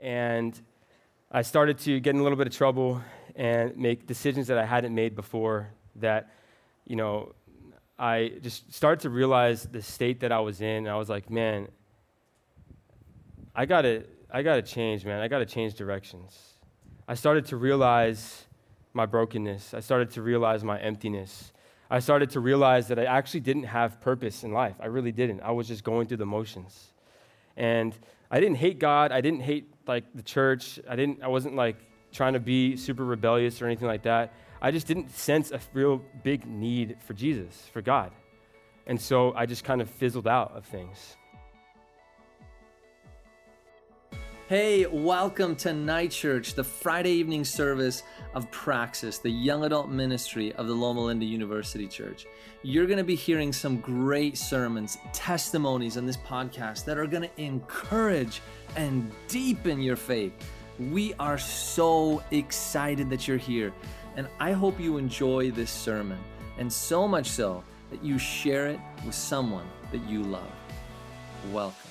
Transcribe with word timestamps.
and 0.00 0.60
I 1.30 1.42
started 1.42 1.78
to 1.80 2.00
get 2.00 2.14
in 2.14 2.20
a 2.20 2.22
little 2.22 2.38
bit 2.38 2.46
of 2.46 2.54
trouble 2.54 3.00
and 3.34 3.76
make 3.76 4.06
decisions 4.06 4.46
that 4.46 4.58
I 4.58 4.64
hadn't 4.64 4.94
made 4.94 5.14
before 5.14 5.70
that, 5.96 6.30
you 6.86 6.96
know, 6.96 7.34
I 7.98 8.32
just 8.42 8.72
started 8.72 9.00
to 9.00 9.10
realize 9.10 9.64
the 9.64 9.82
state 9.82 10.20
that 10.20 10.32
I 10.32 10.40
was 10.40 10.60
in. 10.60 10.86
I 10.86 10.96
was 10.96 11.08
like, 11.08 11.30
man, 11.30 11.68
I 13.54 13.66
gotta, 13.66 14.04
I 14.30 14.42
gotta 14.42 14.62
change, 14.62 15.04
man. 15.04 15.20
I 15.20 15.28
gotta 15.28 15.46
change 15.46 15.74
directions. 15.74 16.38
I 17.08 17.14
started 17.14 17.46
to 17.46 17.56
realize 17.56 18.44
my 18.92 19.06
brokenness. 19.06 19.74
I 19.74 19.80
started 19.80 20.10
to 20.12 20.22
realize 20.22 20.64
my 20.64 20.78
emptiness. 20.78 21.52
I 21.90 22.00
started 22.00 22.30
to 22.30 22.40
realize 22.40 22.88
that 22.88 22.98
I 22.98 23.04
actually 23.04 23.40
didn't 23.40 23.64
have 23.64 24.00
purpose 24.00 24.42
in 24.42 24.52
life. 24.52 24.74
I 24.80 24.86
really 24.86 25.12
didn't. 25.12 25.40
I 25.40 25.52
was 25.52 25.68
just 25.68 25.84
going 25.84 26.08
through 26.08 26.16
the 26.16 26.26
motions. 26.26 26.92
And 27.56 27.94
I 28.30 28.40
didn't 28.40 28.56
hate 28.56 28.78
God. 28.78 29.12
I 29.12 29.20
didn't 29.20 29.40
hate 29.40 29.72
like 29.88 30.04
the 30.14 30.22
church. 30.22 30.80
I 30.88 30.96
didn't 30.96 31.22
I 31.22 31.28
wasn't 31.28 31.54
like 31.56 31.76
trying 32.12 32.32
to 32.32 32.40
be 32.40 32.76
super 32.76 33.04
rebellious 33.04 33.60
or 33.60 33.66
anything 33.66 33.88
like 33.88 34.02
that. 34.02 34.32
I 34.60 34.70
just 34.70 34.86
didn't 34.86 35.10
sense 35.10 35.50
a 35.50 35.60
real 35.74 36.02
big 36.22 36.46
need 36.46 36.96
for 37.06 37.12
Jesus, 37.12 37.68
for 37.72 37.82
God. 37.82 38.12
And 38.86 39.00
so 39.00 39.34
I 39.34 39.46
just 39.46 39.64
kind 39.64 39.80
of 39.80 39.90
fizzled 39.90 40.26
out 40.26 40.56
of 40.56 40.64
things. 40.64 41.16
Hey, 44.48 44.86
welcome 44.86 45.56
to 45.56 45.72
Night 45.72 46.12
Church, 46.12 46.54
the 46.54 46.62
Friday 46.62 47.10
evening 47.10 47.44
service 47.44 48.04
of 48.32 48.48
Praxis, 48.52 49.18
the 49.18 49.28
young 49.28 49.64
adult 49.64 49.90
ministry 49.90 50.52
of 50.52 50.68
the 50.68 50.72
Loma 50.72 51.00
Linda 51.00 51.24
University 51.24 51.88
Church. 51.88 52.26
You're 52.62 52.86
going 52.86 52.98
to 52.98 53.02
be 53.02 53.16
hearing 53.16 53.52
some 53.52 53.80
great 53.80 54.38
sermons, 54.38 54.98
testimonies 55.12 55.96
on 55.96 56.06
this 56.06 56.16
podcast 56.16 56.84
that 56.84 56.96
are 56.96 57.08
going 57.08 57.24
to 57.24 57.42
encourage 57.42 58.40
and 58.76 59.10
deepen 59.26 59.80
your 59.80 59.96
faith. 59.96 60.32
We 60.78 61.12
are 61.14 61.38
so 61.38 62.22
excited 62.30 63.10
that 63.10 63.26
you're 63.26 63.38
here, 63.38 63.72
and 64.14 64.28
I 64.38 64.52
hope 64.52 64.78
you 64.78 64.96
enjoy 64.96 65.50
this 65.50 65.72
sermon, 65.72 66.20
and 66.56 66.72
so 66.72 67.08
much 67.08 67.30
so 67.30 67.64
that 67.90 68.04
you 68.04 68.16
share 68.16 68.68
it 68.68 68.78
with 69.04 69.16
someone 69.16 69.66
that 69.90 70.08
you 70.08 70.22
love. 70.22 70.52
Welcome. 71.52 71.85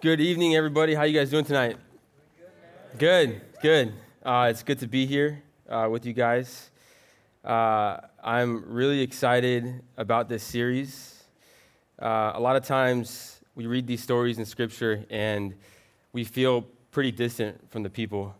Good 0.00 0.20
evening, 0.20 0.54
everybody. 0.54 0.94
How 0.94 1.02
you 1.02 1.18
guys 1.18 1.28
doing 1.28 1.44
tonight? 1.44 1.76
Good, 2.98 3.40
good. 3.60 3.94
Uh, 4.24 4.46
it's 4.48 4.62
good 4.62 4.78
to 4.78 4.86
be 4.86 5.06
here 5.06 5.42
uh, 5.68 5.88
with 5.90 6.06
you 6.06 6.12
guys. 6.12 6.70
Uh, 7.44 7.96
I'm 8.22 8.72
really 8.72 9.00
excited 9.00 9.82
about 9.96 10.28
this 10.28 10.44
series. 10.44 11.24
Uh, 12.00 12.30
a 12.32 12.38
lot 12.38 12.54
of 12.54 12.64
times 12.64 13.40
we 13.56 13.66
read 13.66 13.88
these 13.88 14.00
stories 14.00 14.38
in 14.38 14.44
Scripture 14.44 15.04
and 15.10 15.56
we 16.12 16.22
feel 16.22 16.62
pretty 16.92 17.10
distant 17.10 17.68
from 17.72 17.82
the 17.82 17.90
people. 17.90 18.36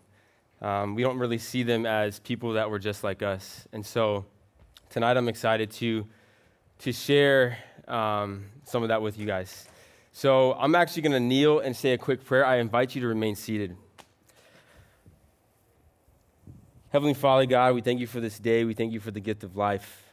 Um, 0.63 0.95
we 0.95 1.03
don't 1.03 1.19
really 1.19 1.39
see 1.39 1.65
them 1.65 1.87
as 1.87 2.21
people 2.21 2.53
that 2.53 2.71
were 2.71 2.79
just 2.79 3.03
like 3.03 3.21
us. 3.21 3.67
And 3.73 3.85
so 3.85 4.27
tonight 4.91 5.17
I'm 5.17 5.29
excited 5.29 5.73
to, 5.73 6.07
to 6.79 6.93
share 6.93 7.59
um, 7.89 8.45
some 8.63 8.85
of 8.85 8.91
that 8.91 9.03
with 9.03 9.19
you 9.19 9.27
guys. 9.27 9.67
So 10.19 10.55
I'm 10.55 10.75
actually 10.75 11.03
going 11.03 11.13
to 11.13 11.21
kneel 11.21 11.61
and 11.61 11.77
say 11.77 11.93
a 11.93 11.97
quick 11.97 12.25
prayer. 12.25 12.45
I 12.45 12.57
invite 12.57 12.97
you 12.97 13.03
to 13.03 13.07
remain 13.07 13.37
seated. 13.37 13.77
Heavenly 16.89 17.15
Father, 17.15 17.47
God, 17.47 17.77
we 17.77 17.83
thank 17.83 18.01
you 18.01 18.09
for 18.09 18.19
this 18.19 18.37
day. 18.37 18.65
We 18.65 18.75
thank 18.75 18.93
you 18.93 18.99
for 18.99 19.13
the 19.13 19.21
gift 19.21 19.45
of 19.45 19.55
life. 19.55 20.13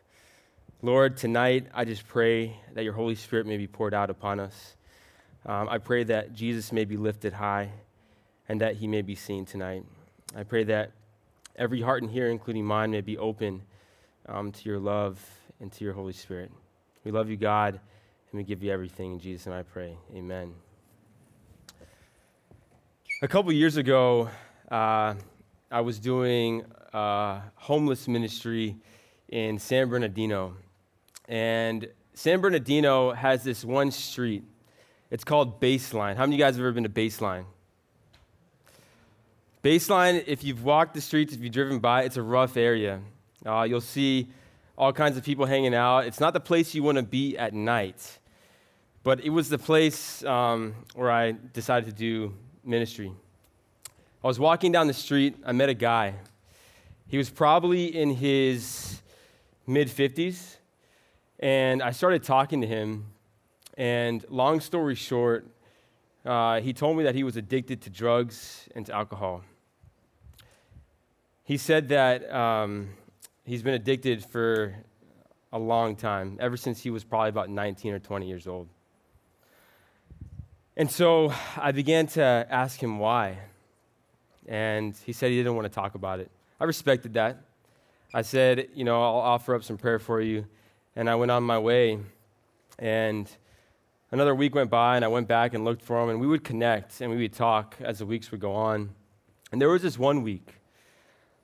Lord, 0.84 1.18
tonight 1.18 1.70
I 1.74 1.86
just 1.86 2.08
pray 2.08 2.56
that 2.76 2.84
your 2.84 2.94
Holy 2.94 3.16
Spirit 3.16 3.48
may 3.48 3.58
be 3.58 3.66
poured 3.66 3.96
out 3.96 4.12
upon 4.12 4.40
us. 4.40 4.76
Um, 5.44 5.68
I 5.70 5.80
pray 5.80 6.04
that 6.04 6.36
Jesus 6.36 6.72
may 6.72 6.86
be 6.86 6.98
lifted 6.98 7.34
high 7.34 7.72
and 8.48 8.62
that 8.62 8.76
he 8.76 8.86
may 8.86 9.02
be 9.02 9.16
seen 9.16 9.44
tonight. 9.44 9.86
I 10.36 10.44
pray 10.44 10.66
that 10.66 10.92
every 11.56 11.82
heart 11.82 12.04
in 12.04 12.10
here, 12.10 12.30
including 12.30 12.64
mine, 12.64 12.92
may 12.92 13.02
be 13.02 13.18
open 13.18 13.64
um, 14.28 14.52
to 14.52 14.70
your 14.70 14.78
love 14.78 15.20
and 15.60 15.72
to 15.72 15.84
your 15.84 15.94
Holy 15.94 16.14
Spirit. 16.14 16.52
We 17.04 17.10
love 17.10 17.28
you, 17.28 17.38
God. 17.38 17.80
And 18.36 18.44
we 18.44 18.44
give 18.44 18.62
you 18.62 18.70
everything 18.70 19.14
in 19.14 19.20
Jesus' 19.20 19.48
name 19.48 19.56
I 19.56 19.64
pray. 19.64 19.96
Amen. 20.14 20.54
A 23.22 23.30
couple 23.30 23.50
years 23.54 23.78
ago, 23.78 24.30
uh, 24.70 25.14
I 25.72 25.80
was 25.80 26.00
doing 26.00 26.66
uh, 26.92 27.40
homeless 27.56 28.10
ministry 28.10 28.76
in 29.30 29.58
San 29.58 29.88
Bernardino. 29.88 30.58
And 31.30 31.88
San 32.14 32.42
Bernardino 32.42 33.14
has 33.14 33.46
this 33.46 33.64
one 33.64 33.90
street. 33.90 34.44
It's 35.10 35.24
called 35.24 35.62
Baseline. 35.62 36.18
How 36.18 36.24
many 36.24 36.36
of 36.36 36.40
you 36.40 36.44
guys 36.44 36.56
have 36.56 36.60
ever 36.60 36.74
been 36.74 36.84
to 36.84 36.90
Baseline? 36.90 37.46
Baseline, 39.64 40.26
if 40.28 40.44
you've 40.44 40.66
walked 40.66 40.94
the 40.94 41.00
streets, 41.00 41.34
if 41.34 41.40
you've 41.40 41.54
driven 41.54 41.80
by, 41.80 42.04
it's 42.04 42.18
a 42.18 42.22
rough 42.22 42.58
area. 42.58 43.00
Uh, 43.46 43.64
you'll 43.64 43.80
see 43.80 44.28
all 44.78 44.92
kinds 44.92 45.16
of 45.16 45.24
people 45.24 45.46
hanging 45.46 45.74
out. 45.74 46.00
It's 46.00 46.20
not 46.20 46.34
the 46.34 46.42
place 46.42 46.76
you 46.76 46.84
want 46.84 46.98
to 46.98 47.02
be 47.02 47.38
at 47.38 47.54
night. 47.54 48.20
But 49.06 49.24
it 49.24 49.30
was 49.30 49.50
the 49.50 49.60
place 49.60 50.24
um, 50.24 50.74
where 50.96 51.12
I 51.12 51.34
decided 51.54 51.86
to 51.86 51.96
do 51.96 52.34
ministry. 52.64 53.14
I 54.24 54.28
was 54.28 54.40
walking 54.40 54.72
down 54.72 54.88
the 54.88 54.96
street, 54.96 55.36
I 55.46 55.52
met 55.52 55.70
a 55.70 55.76
guy. 55.76 56.16
He 57.08 57.20
was 57.20 57.30
probably 57.30 57.96
in 57.96 58.10
his 58.10 59.04
mid 59.68 59.90
50s, 59.90 60.56
and 61.40 61.84
I 61.84 61.92
started 61.92 62.24
talking 62.24 62.62
to 62.62 62.68
him. 62.68 63.06
And 63.78 64.26
long 64.28 64.60
story 64.60 64.96
short, 64.96 65.46
uh, 66.26 66.62
he 66.62 66.74
told 66.74 66.98
me 66.98 67.04
that 67.04 67.14
he 67.14 67.24
was 67.24 67.38
addicted 67.38 67.84
to 67.84 67.92
drugs 67.92 68.68
and 68.74 68.88
to 68.88 68.94
alcohol. 68.96 69.44
He 71.44 71.58
said 71.58 71.90
that 71.90 72.34
um, 72.34 72.90
he's 73.44 73.62
been 73.62 73.76
addicted 73.76 74.26
for 74.26 74.76
a 75.54 75.60
long 75.60 75.96
time, 75.96 76.40
ever 76.42 76.58
since 76.58 76.82
he 76.82 76.90
was 76.90 77.04
probably 77.04 77.30
about 77.30 77.52
19 77.52 77.94
or 77.94 78.00
20 78.00 78.28
years 78.28 78.48
old. 78.48 78.68
And 80.78 80.92
so 80.92 81.34
I 81.56 81.72
began 81.72 82.08
to 82.08 82.46
ask 82.50 82.84
him 82.84 83.00
why. 83.00 83.38
And 84.46 84.94
he 85.06 85.14
said 85.14 85.32
he 85.32 85.38
didn't 85.38 85.56
want 85.56 85.66
to 85.66 85.74
talk 85.74 85.96
about 85.96 86.20
it. 86.20 86.30
I 86.60 86.66
respected 86.66 87.14
that. 87.14 87.38
I 88.14 88.24
said, 88.24 88.68
you 88.74 88.84
know, 88.84 89.02
I'll 89.02 89.20
offer 89.20 89.56
up 89.56 89.64
some 89.64 89.78
prayer 89.78 90.00
for 90.00 90.20
you. 90.20 90.46
And 90.98 91.10
I 91.10 91.16
went 91.16 91.32
on 91.32 91.44
my 91.44 91.58
way. 91.58 92.00
And 92.78 93.30
another 94.12 94.36
week 94.36 94.54
went 94.54 94.70
by, 94.70 94.98
and 94.98 95.06
I 95.06 95.08
went 95.08 95.30
back 95.30 95.54
and 95.54 95.64
looked 95.64 95.82
for 95.82 96.04
him, 96.04 96.10
and 96.10 96.20
we 96.20 96.28
would 96.28 96.44
connect 96.44 97.00
and 97.00 97.10
we 97.10 97.18
would 97.18 97.34
talk 97.34 97.78
as 97.80 98.00
the 98.00 98.06
weeks 98.06 98.32
would 98.32 98.42
go 98.42 98.52
on. 98.52 98.90
And 99.54 99.62
there 99.62 99.70
was 99.70 99.82
this 99.82 99.98
one 99.98 100.24
week 100.24 100.56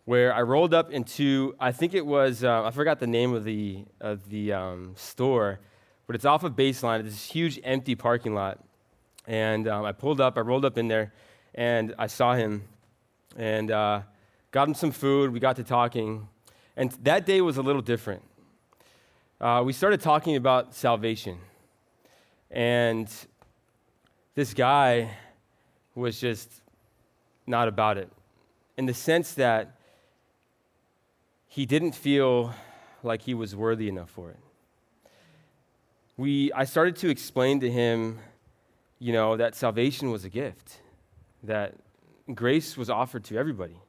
where 0.04 0.34
I 0.34 0.42
rolled 0.42 0.74
up 0.74 0.92
into, 0.92 1.56
I 1.58 1.72
think 1.72 1.94
it 1.94 2.06
was, 2.06 2.44
uh, 2.44 2.66
I 2.66 2.72
forgot 2.72 3.00
the 3.00 3.08
name 3.08 3.34
of 3.34 3.46
the, 3.46 3.86
of 4.02 4.30
the 4.30 4.52
um, 4.52 4.94
store, 4.98 5.62
but 6.06 6.18
it's 6.18 6.26
off 6.26 6.44
of 6.44 6.54
Baseline. 6.54 7.00
It's 7.00 7.10
this 7.10 7.26
huge 7.28 7.62
empty 7.64 7.96
parking 7.96 8.34
lot. 8.34 8.60
And 9.32 9.70
um, 9.70 9.86
I 9.86 9.94
pulled 9.94 10.20
up, 10.20 10.38
I 10.38 10.42
rolled 10.42 10.66
up 10.66 10.78
in 10.78 10.90
there, 10.90 11.14
and 11.56 11.96
I 11.98 12.08
saw 12.08 12.34
him 12.34 12.64
and 13.38 13.72
uh, 13.72 14.02
got 14.52 14.68
him 14.68 14.74
some 14.74 14.92
food. 14.92 15.32
We 15.32 15.40
got 15.40 15.56
to 15.56 15.64
talking. 15.64 16.28
And 16.76 16.92
that 17.04 17.26
day 17.26 17.40
was 17.40 17.56
a 17.56 17.62
little 17.62 17.82
different. 17.82 18.24
Uh, 19.40 19.64
we 19.66 19.72
started 19.72 20.02
talking 20.02 20.36
about 20.36 20.76
salvation. 20.76 21.38
And 22.52 23.10
this 24.36 24.54
guy 24.54 25.12
was 25.96 26.20
just 26.20 26.52
not 27.48 27.70
about 27.70 27.98
it 27.98 28.10
in 28.76 28.86
the 28.86 28.94
sense 28.94 29.36
that 29.36 29.78
he 31.48 31.66
didn't 31.66 31.94
feel 31.94 32.54
like 33.02 33.22
he 33.22 33.34
was 33.34 33.56
worthy 33.56 33.88
enough 33.88 34.10
for 34.10 34.32
it. 34.32 34.40
We, 36.18 36.52
I 36.52 36.66
started 36.66 36.98
to 36.98 37.10
explain 37.10 37.62
to 37.62 37.72
him 37.72 38.20
you 39.02 39.12
know, 39.12 39.36
that 39.36 39.56
salvation 39.56 40.12
was 40.12 40.26
a 40.26 40.30
gift, 40.30 40.78
that 41.42 41.74
grace 42.36 42.78
was 42.78 42.88
offered 42.88 43.24
to 43.24 43.36
everybody. 43.36 43.80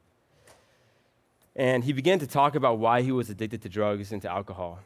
And 1.55 1.83
he 1.83 1.93
began 1.93 2.17
to 2.17 2.25
talk 2.25 2.55
about 2.55 2.79
why 2.79 3.03
he 3.03 3.11
was 3.11 3.29
addicted 3.29 3.61
to 3.61 3.69
drugs 3.69 4.11
and 4.11 4.23
to 4.23 4.29
alcohol. 4.29 4.79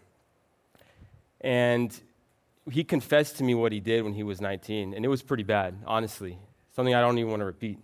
And 1.39 1.97
he 2.69 2.83
confessed 2.83 3.37
to 3.37 3.45
me 3.45 3.55
what 3.55 3.71
he 3.71 3.79
did 3.79 4.03
when 4.03 4.11
he 4.11 4.23
was 4.23 4.41
19, 4.41 4.93
and 4.93 5.05
it 5.05 5.07
was 5.07 5.21
pretty 5.21 5.43
bad, 5.43 5.75
honestly. 5.85 6.37
Something 6.75 6.93
I 6.93 6.99
don't 6.99 7.17
even 7.17 7.29
want 7.29 7.39
to 7.39 7.45
repeat. 7.45 7.79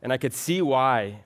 And 0.00 0.12
I 0.12 0.18
could 0.18 0.32
see 0.32 0.62
why 0.62 1.24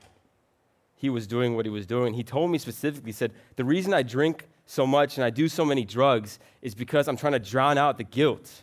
he 0.94 1.10
was 1.10 1.26
doing 1.26 1.56
what 1.56 1.66
he 1.66 1.70
was 1.70 1.84
doing. 1.84 2.14
He 2.14 2.24
told 2.24 2.50
me 2.50 2.56
specifically, 2.56 3.10
he 3.10 3.12
said, 3.12 3.32
The 3.56 3.64
reason 3.64 3.92
I 3.92 4.02
drink 4.02 4.48
so 4.64 4.86
much 4.86 5.18
and 5.18 5.26
I 5.26 5.28
do 5.28 5.46
so 5.46 5.62
many 5.62 5.84
drugs 5.84 6.38
is 6.62 6.74
because 6.74 7.06
I'm 7.06 7.18
trying 7.18 7.34
to 7.34 7.38
drown 7.38 7.76
out 7.76 7.98
the 7.98 8.04
guilt 8.04 8.62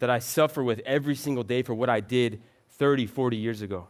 that 0.00 0.10
I 0.10 0.18
suffer 0.18 0.62
with 0.62 0.80
every 0.84 1.14
single 1.14 1.44
day 1.44 1.62
for 1.62 1.74
what 1.74 1.88
I 1.88 2.00
did 2.00 2.42
30, 2.72 3.06
40 3.06 3.36
years 3.36 3.62
ago. 3.62 3.86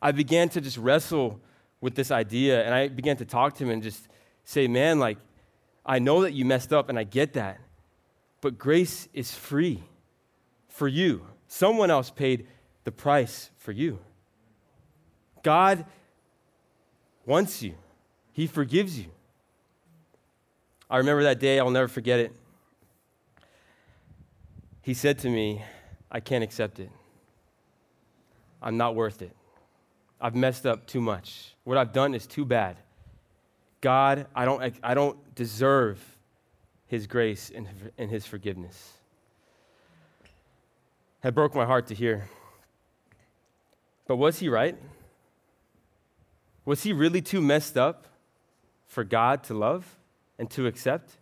I 0.00 0.12
began 0.12 0.48
to 0.50 0.60
just 0.60 0.78
wrestle 0.78 1.40
with 1.80 1.94
this 1.94 2.10
idea, 2.10 2.64
and 2.64 2.74
I 2.74 2.88
began 2.88 3.16
to 3.18 3.24
talk 3.24 3.54
to 3.56 3.64
him 3.64 3.70
and 3.70 3.82
just 3.82 4.08
say, 4.44 4.66
man, 4.66 4.98
like, 4.98 5.18
I 5.84 5.98
know 5.98 6.22
that 6.22 6.32
you 6.32 6.44
messed 6.44 6.72
up 6.72 6.88
and 6.88 6.98
I 6.98 7.04
get 7.04 7.34
that, 7.34 7.58
but 8.40 8.58
grace 8.58 9.08
is 9.12 9.34
free 9.34 9.82
for 10.68 10.86
you. 10.86 11.26
Someone 11.48 11.90
else 11.90 12.10
paid 12.10 12.46
the 12.84 12.92
price 12.92 13.50
for 13.58 13.72
you. 13.72 13.98
God 15.42 15.84
wants 17.26 17.62
you, 17.62 17.74
He 18.32 18.46
forgives 18.46 18.98
you. 18.98 19.06
I 20.90 20.98
remember 20.98 21.24
that 21.24 21.40
day, 21.40 21.58
I'll 21.58 21.70
never 21.70 21.88
forget 21.88 22.20
it. 22.20 22.32
He 24.88 24.94
said 24.94 25.18
to 25.18 25.28
me, 25.28 25.62
I 26.10 26.20
can't 26.20 26.42
accept 26.42 26.80
it. 26.80 26.90
I'm 28.62 28.78
not 28.78 28.94
worth 28.94 29.20
it. 29.20 29.36
I've 30.18 30.34
messed 30.34 30.64
up 30.64 30.86
too 30.86 31.02
much. 31.02 31.54
What 31.64 31.76
I've 31.76 31.92
done 31.92 32.14
is 32.14 32.26
too 32.26 32.46
bad. 32.46 32.78
God, 33.82 34.26
I 34.34 34.46
don't, 34.46 34.74
I 34.82 34.94
don't 34.94 35.34
deserve 35.34 36.02
His 36.86 37.06
grace 37.06 37.52
and, 37.54 37.68
and 37.98 38.10
His 38.10 38.24
forgiveness. 38.24 38.94
That 41.20 41.34
broke 41.34 41.54
my 41.54 41.66
heart 41.66 41.88
to 41.88 41.94
hear. 41.94 42.30
But 44.06 44.16
was 44.16 44.38
he 44.38 44.48
right? 44.48 44.78
Was 46.64 46.82
he 46.82 46.94
really 46.94 47.20
too 47.20 47.42
messed 47.42 47.76
up 47.76 48.06
for 48.86 49.04
God 49.04 49.44
to 49.44 49.52
love 49.52 49.98
and 50.38 50.48
to 50.52 50.66
accept? 50.66 51.18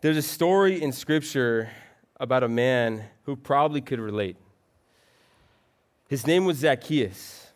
There's 0.00 0.16
a 0.16 0.22
story 0.22 0.80
in 0.80 0.92
Scripture 0.92 1.70
about 2.20 2.44
a 2.44 2.48
man 2.48 3.02
who 3.24 3.34
probably 3.34 3.80
could 3.80 3.98
relate. 3.98 4.36
His 6.08 6.24
name 6.24 6.44
was 6.44 6.58
Zacchaeus, 6.58 7.48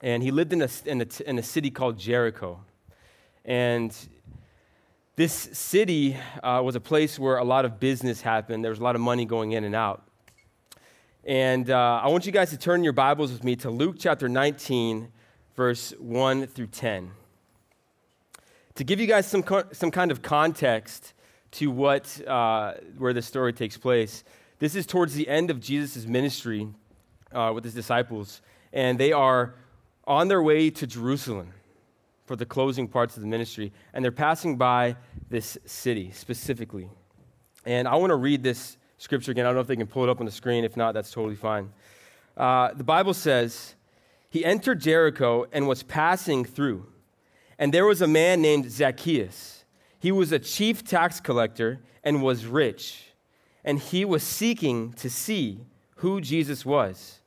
and 0.00 0.22
he 0.22 0.30
lived 0.30 0.54
in 0.54 0.62
a, 0.62 0.68
in 0.86 1.02
a, 1.02 1.06
in 1.26 1.38
a 1.38 1.42
city 1.42 1.70
called 1.70 1.98
Jericho. 1.98 2.60
And 3.44 3.94
this 5.16 5.50
city 5.52 6.16
uh, 6.42 6.62
was 6.64 6.76
a 6.76 6.80
place 6.80 7.18
where 7.18 7.36
a 7.36 7.44
lot 7.44 7.66
of 7.66 7.78
business 7.78 8.22
happened. 8.22 8.64
There 8.64 8.70
was 8.70 8.80
a 8.80 8.82
lot 8.82 8.94
of 8.94 9.02
money 9.02 9.26
going 9.26 9.52
in 9.52 9.64
and 9.64 9.74
out. 9.74 10.02
And 11.26 11.68
uh, 11.68 12.00
I 12.02 12.08
want 12.08 12.24
you 12.24 12.32
guys 12.32 12.48
to 12.52 12.56
turn 12.56 12.82
your 12.82 12.94
Bibles 12.94 13.32
with 13.32 13.44
me 13.44 13.54
to 13.56 13.68
Luke 13.68 13.96
chapter 13.98 14.30
19, 14.30 15.12
verse 15.56 15.92
1 15.98 16.46
through 16.46 16.68
10. 16.68 17.10
To 18.76 18.82
give 18.82 18.98
you 18.98 19.06
guys 19.06 19.26
some, 19.26 19.42
co- 19.42 19.64
some 19.72 19.90
kind 19.90 20.10
of 20.10 20.22
context 20.22 21.12
to 21.52 21.70
what, 21.70 22.20
uh, 22.26 22.74
where 22.98 23.12
the 23.12 23.22
story 23.22 23.52
takes 23.52 23.76
place, 23.76 24.24
this 24.58 24.74
is 24.74 24.86
towards 24.86 25.14
the 25.14 25.28
end 25.28 25.50
of 25.50 25.60
Jesus' 25.60 26.06
ministry 26.06 26.68
uh, 27.32 27.50
with 27.54 27.64
his 27.64 27.74
disciples, 27.74 28.42
and 28.72 28.98
they 28.98 29.12
are 29.12 29.54
on 30.04 30.28
their 30.28 30.42
way 30.42 30.70
to 30.70 30.86
Jerusalem 30.86 31.52
for 32.26 32.36
the 32.36 32.46
closing 32.46 32.86
parts 32.86 33.16
of 33.16 33.22
the 33.22 33.28
ministry, 33.28 33.72
and 33.92 34.04
they're 34.04 34.12
passing 34.12 34.56
by 34.56 34.96
this 35.28 35.58
city 35.64 36.12
specifically. 36.12 36.88
And 37.64 37.88
I 37.88 37.96
want 37.96 38.10
to 38.10 38.16
read 38.16 38.42
this 38.42 38.76
scripture 38.98 39.32
again. 39.32 39.46
I 39.46 39.48
don't 39.48 39.56
know 39.56 39.62
if 39.62 39.66
they 39.66 39.76
can 39.76 39.86
pull 39.86 40.04
it 40.04 40.08
up 40.08 40.20
on 40.20 40.26
the 40.26 40.32
screen. 40.32 40.64
If 40.64 40.76
not, 40.76 40.92
that's 40.92 41.10
totally 41.10 41.34
fine. 41.34 41.72
Uh, 42.36 42.72
the 42.72 42.84
Bible 42.84 43.14
says, 43.14 43.74
He 44.28 44.44
entered 44.44 44.80
Jericho 44.80 45.46
and 45.52 45.66
was 45.66 45.82
passing 45.82 46.44
through, 46.44 46.86
and 47.58 47.74
there 47.74 47.86
was 47.86 48.00
a 48.02 48.06
man 48.06 48.40
named 48.40 48.70
Zacchaeus. 48.70 49.59
He 50.00 50.10
was 50.10 50.32
a 50.32 50.38
chief 50.38 50.82
tax 50.82 51.20
collector 51.20 51.80
and 52.02 52.22
was 52.22 52.46
rich, 52.46 53.12
and 53.64 53.78
he 53.78 54.04
was 54.04 54.22
seeking 54.22 54.94
to 54.94 55.08
see 55.08 55.60
who 55.96 56.20
Jesus 56.20 56.64
was. 56.64 57.20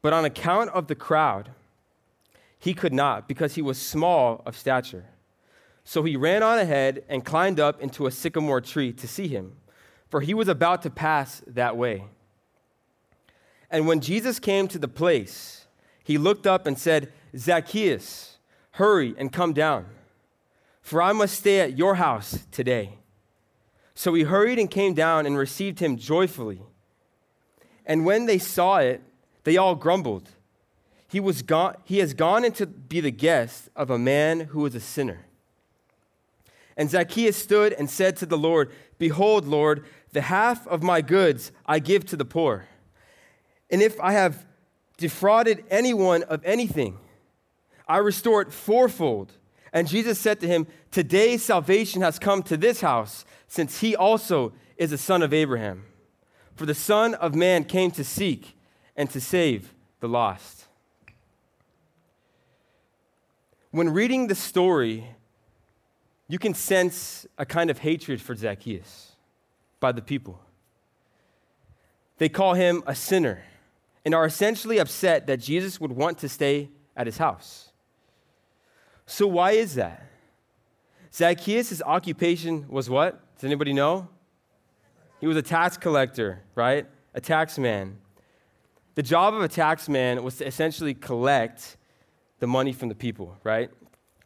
But 0.00 0.14
on 0.14 0.24
account 0.24 0.70
of 0.70 0.86
the 0.86 0.94
crowd, 0.94 1.50
he 2.58 2.72
could 2.72 2.94
not 2.94 3.28
because 3.28 3.54
he 3.54 3.62
was 3.62 3.78
small 3.78 4.42
of 4.46 4.56
stature. 4.56 5.04
So 5.84 6.02
he 6.02 6.16
ran 6.16 6.42
on 6.42 6.58
ahead 6.58 7.04
and 7.10 7.24
climbed 7.24 7.60
up 7.60 7.82
into 7.82 8.06
a 8.06 8.10
sycamore 8.10 8.62
tree 8.62 8.90
to 8.94 9.06
see 9.06 9.28
him, 9.28 9.56
for 10.08 10.22
he 10.22 10.32
was 10.32 10.48
about 10.48 10.80
to 10.82 10.90
pass 10.90 11.42
that 11.46 11.76
way. 11.76 12.04
And 13.70 13.86
when 13.86 14.00
Jesus 14.00 14.38
came 14.38 14.66
to 14.68 14.78
the 14.78 14.88
place, 14.88 15.66
he 16.02 16.16
looked 16.16 16.46
up 16.46 16.66
and 16.66 16.78
said, 16.78 17.12
Zacchaeus, 17.36 18.38
hurry 18.72 19.14
and 19.18 19.30
come 19.30 19.52
down, 19.52 19.86
for 20.84 21.00
I 21.00 21.12
must 21.12 21.38
stay 21.38 21.60
at 21.60 21.78
your 21.78 21.94
house 21.94 22.46
today. 22.52 22.98
So 23.94 24.12
he 24.12 24.24
hurried 24.24 24.58
and 24.58 24.70
came 24.70 24.92
down 24.92 25.24
and 25.24 25.36
received 25.36 25.80
him 25.80 25.96
joyfully. 25.96 26.60
And 27.86 28.04
when 28.04 28.26
they 28.26 28.38
saw 28.38 28.78
it, 28.78 29.00
they 29.44 29.56
all 29.56 29.76
grumbled. 29.76 30.28
He, 31.08 31.20
was 31.20 31.40
gone, 31.40 31.76
he 31.84 31.98
has 31.98 32.12
gone 32.12 32.44
in 32.44 32.52
to 32.52 32.66
be 32.66 33.00
the 33.00 33.10
guest 33.10 33.70
of 33.74 33.88
a 33.88 33.98
man 33.98 34.40
who 34.40 34.66
is 34.66 34.74
a 34.74 34.80
sinner. 34.80 35.24
And 36.76 36.90
Zacchaeus 36.90 37.36
stood 37.36 37.72
and 37.72 37.88
said 37.88 38.16
to 38.18 38.26
the 38.26 38.36
Lord, 38.36 38.70
Behold, 38.98 39.46
Lord, 39.46 39.86
the 40.12 40.20
half 40.20 40.66
of 40.66 40.82
my 40.82 41.00
goods 41.00 41.50
I 41.64 41.78
give 41.78 42.04
to 42.06 42.16
the 42.16 42.26
poor. 42.26 42.66
And 43.70 43.80
if 43.80 43.98
I 44.00 44.12
have 44.12 44.44
defrauded 44.98 45.64
anyone 45.70 46.24
of 46.24 46.44
anything, 46.44 46.98
I 47.88 47.98
restore 47.98 48.42
it 48.42 48.52
fourfold. 48.52 49.32
And 49.74 49.88
Jesus 49.88 50.20
said 50.20 50.38
to 50.40 50.46
him, 50.46 50.68
Today 50.92 51.36
salvation 51.36 52.00
has 52.00 52.20
come 52.20 52.44
to 52.44 52.56
this 52.56 52.80
house, 52.80 53.24
since 53.48 53.80
he 53.80 53.96
also 53.96 54.52
is 54.76 54.92
a 54.92 54.98
son 54.98 55.20
of 55.20 55.34
Abraham. 55.34 55.84
For 56.54 56.64
the 56.64 56.74
Son 56.74 57.14
of 57.14 57.34
Man 57.34 57.64
came 57.64 57.90
to 57.90 58.04
seek 58.04 58.56
and 58.96 59.10
to 59.10 59.20
save 59.20 59.74
the 59.98 60.08
lost. 60.08 60.66
When 63.72 63.90
reading 63.90 64.28
the 64.28 64.36
story, 64.36 65.04
you 66.28 66.38
can 66.38 66.54
sense 66.54 67.26
a 67.36 67.44
kind 67.44 67.68
of 67.68 67.78
hatred 67.78 68.22
for 68.22 68.36
Zacchaeus 68.36 69.12
by 69.80 69.90
the 69.90 70.02
people. 70.02 70.40
They 72.18 72.28
call 72.28 72.54
him 72.54 72.84
a 72.86 72.94
sinner 72.94 73.42
and 74.04 74.14
are 74.14 74.24
essentially 74.24 74.78
upset 74.78 75.26
that 75.26 75.40
Jesus 75.40 75.80
would 75.80 75.90
want 75.90 76.18
to 76.18 76.28
stay 76.28 76.70
at 76.96 77.06
his 77.06 77.18
house. 77.18 77.72
So, 79.06 79.26
why 79.26 79.52
is 79.52 79.74
that? 79.74 80.06
Zacchaeus' 81.12 81.82
occupation 81.82 82.66
was 82.68 82.90
what? 82.90 83.20
Does 83.36 83.44
anybody 83.44 83.72
know? 83.72 84.08
He 85.20 85.26
was 85.26 85.36
a 85.36 85.42
tax 85.42 85.76
collector, 85.76 86.42
right? 86.54 86.86
A 87.14 87.20
tax 87.20 87.58
man. 87.58 87.98
The 88.94 89.02
job 89.02 89.34
of 89.34 89.42
a 89.42 89.48
tax 89.48 89.88
man 89.88 90.22
was 90.22 90.36
to 90.38 90.46
essentially 90.46 90.94
collect 90.94 91.76
the 92.40 92.46
money 92.46 92.72
from 92.72 92.88
the 92.88 92.94
people, 92.94 93.36
right? 93.44 93.70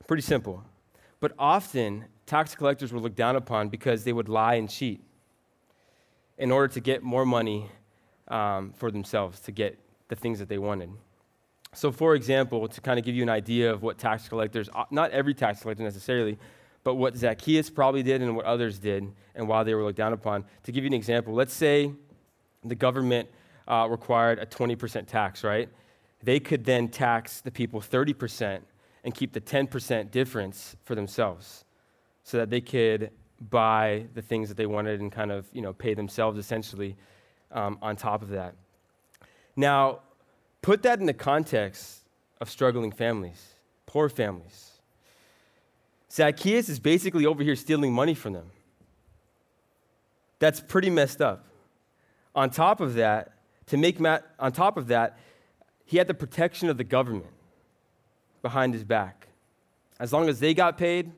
Pretty 0.06 0.22
simple. 0.22 0.64
But 1.20 1.32
often, 1.38 2.06
tax 2.26 2.54
collectors 2.54 2.92
were 2.92 3.00
looked 3.00 3.16
down 3.16 3.36
upon 3.36 3.68
because 3.68 4.04
they 4.04 4.12
would 4.12 4.28
lie 4.28 4.54
and 4.54 4.68
cheat 4.68 5.02
in 6.36 6.50
order 6.50 6.68
to 6.68 6.80
get 6.80 7.02
more 7.02 7.26
money 7.26 7.70
um, 8.28 8.72
for 8.72 8.90
themselves, 8.90 9.40
to 9.40 9.52
get 9.52 9.78
the 10.08 10.16
things 10.16 10.38
that 10.38 10.48
they 10.48 10.58
wanted. 10.58 10.90
So, 11.74 11.92
for 11.92 12.14
example, 12.14 12.66
to 12.66 12.80
kind 12.80 12.98
of 12.98 13.04
give 13.04 13.14
you 13.14 13.22
an 13.22 13.28
idea 13.28 13.72
of 13.72 13.82
what 13.82 13.98
tax 13.98 14.28
collectors, 14.28 14.68
uh, 14.74 14.84
not 14.90 15.10
every 15.10 15.34
tax 15.34 15.60
collector 15.62 15.82
necessarily, 15.82 16.38
but 16.82 16.94
what 16.94 17.16
Zacchaeus 17.16 17.68
probably 17.70 18.02
did 18.02 18.22
and 18.22 18.34
what 18.34 18.46
others 18.46 18.78
did 18.78 19.12
and 19.34 19.48
why 19.48 19.62
they 19.62 19.74
were 19.74 19.84
looked 19.84 19.98
down 19.98 20.12
upon. 20.12 20.44
To 20.64 20.72
give 20.72 20.84
you 20.84 20.88
an 20.88 20.94
example, 20.94 21.34
let's 21.34 21.52
say 21.52 21.92
the 22.64 22.74
government 22.74 23.28
uh, 23.66 23.86
required 23.90 24.38
a 24.38 24.46
20% 24.46 25.06
tax, 25.06 25.44
right? 25.44 25.68
They 26.22 26.40
could 26.40 26.64
then 26.64 26.88
tax 26.88 27.40
the 27.40 27.50
people 27.50 27.80
30% 27.80 28.60
and 29.04 29.14
keep 29.14 29.32
the 29.32 29.40
10% 29.40 30.10
difference 30.10 30.76
for 30.84 30.94
themselves 30.94 31.64
so 32.24 32.38
that 32.38 32.50
they 32.50 32.60
could 32.60 33.10
buy 33.50 34.06
the 34.14 34.22
things 34.22 34.48
that 34.48 34.56
they 34.56 34.66
wanted 34.66 35.00
and 35.00 35.12
kind 35.12 35.30
of 35.30 35.46
you 35.52 35.62
know 35.62 35.72
pay 35.72 35.94
themselves 35.94 36.38
essentially 36.38 36.96
um, 37.52 37.78
on 37.80 37.94
top 37.94 38.20
of 38.20 38.30
that 38.30 38.54
now 39.54 40.00
put 40.62 40.82
that 40.82 41.00
in 41.00 41.06
the 41.06 41.14
context 41.14 42.00
of 42.40 42.50
struggling 42.50 42.92
families 42.92 43.54
poor 43.86 44.08
families 44.08 44.72
zacchaeus 46.10 46.68
is 46.68 46.78
basically 46.78 47.26
over 47.26 47.42
here 47.42 47.56
stealing 47.56 47.92
money 47.92 48.14
from 48.14 48.32
them 48.32 48.50
that's 50.38 50.60
pretty 50.60 50.90
messed 50.90 51.20
up 51.20 51.44
on 52.34 52.50
top 52.50 52.80
of 52.80 52.94
that 52.94 53.32
to 53.66 53.76
make 53.76 54.00
Matt, 54.00 54.24
on 54.38 54.52
top 54.52 54.76
of 54.76 54.88
that 54.88 55.18
he 55.84 55.96
had 55.96 56.06
the 56.06 56.14
protection 56.14 56.68
of 56.68 56.76
the 56.76 56.84
government 56.84 57.32
behind 58.42 58.74
his 58.74 58.84
back. 58.84 59.28
As 59.98 60.12
long 60.12 60.28
as 60.28 60.38
they 60.38 60.54
got 60.54 60.76
paid, 60.76 61.10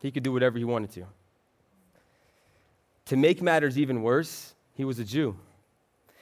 he 0.00 0.10
could 0.10 0.22
do 0.22 0.30
whatever 0.30 0.58
he 0.58 0.64
wanted 0.64 0.90
to. 0.92 1.06
To 3.06 3.16
make 3.16 3.40
matters 3.40 3.78
even 3.78 4.02
worse, 4.02 4.54
he 4.74 4.84
was 4.84 4.98
a 4.98 5.04
Jew. 5.04 5.36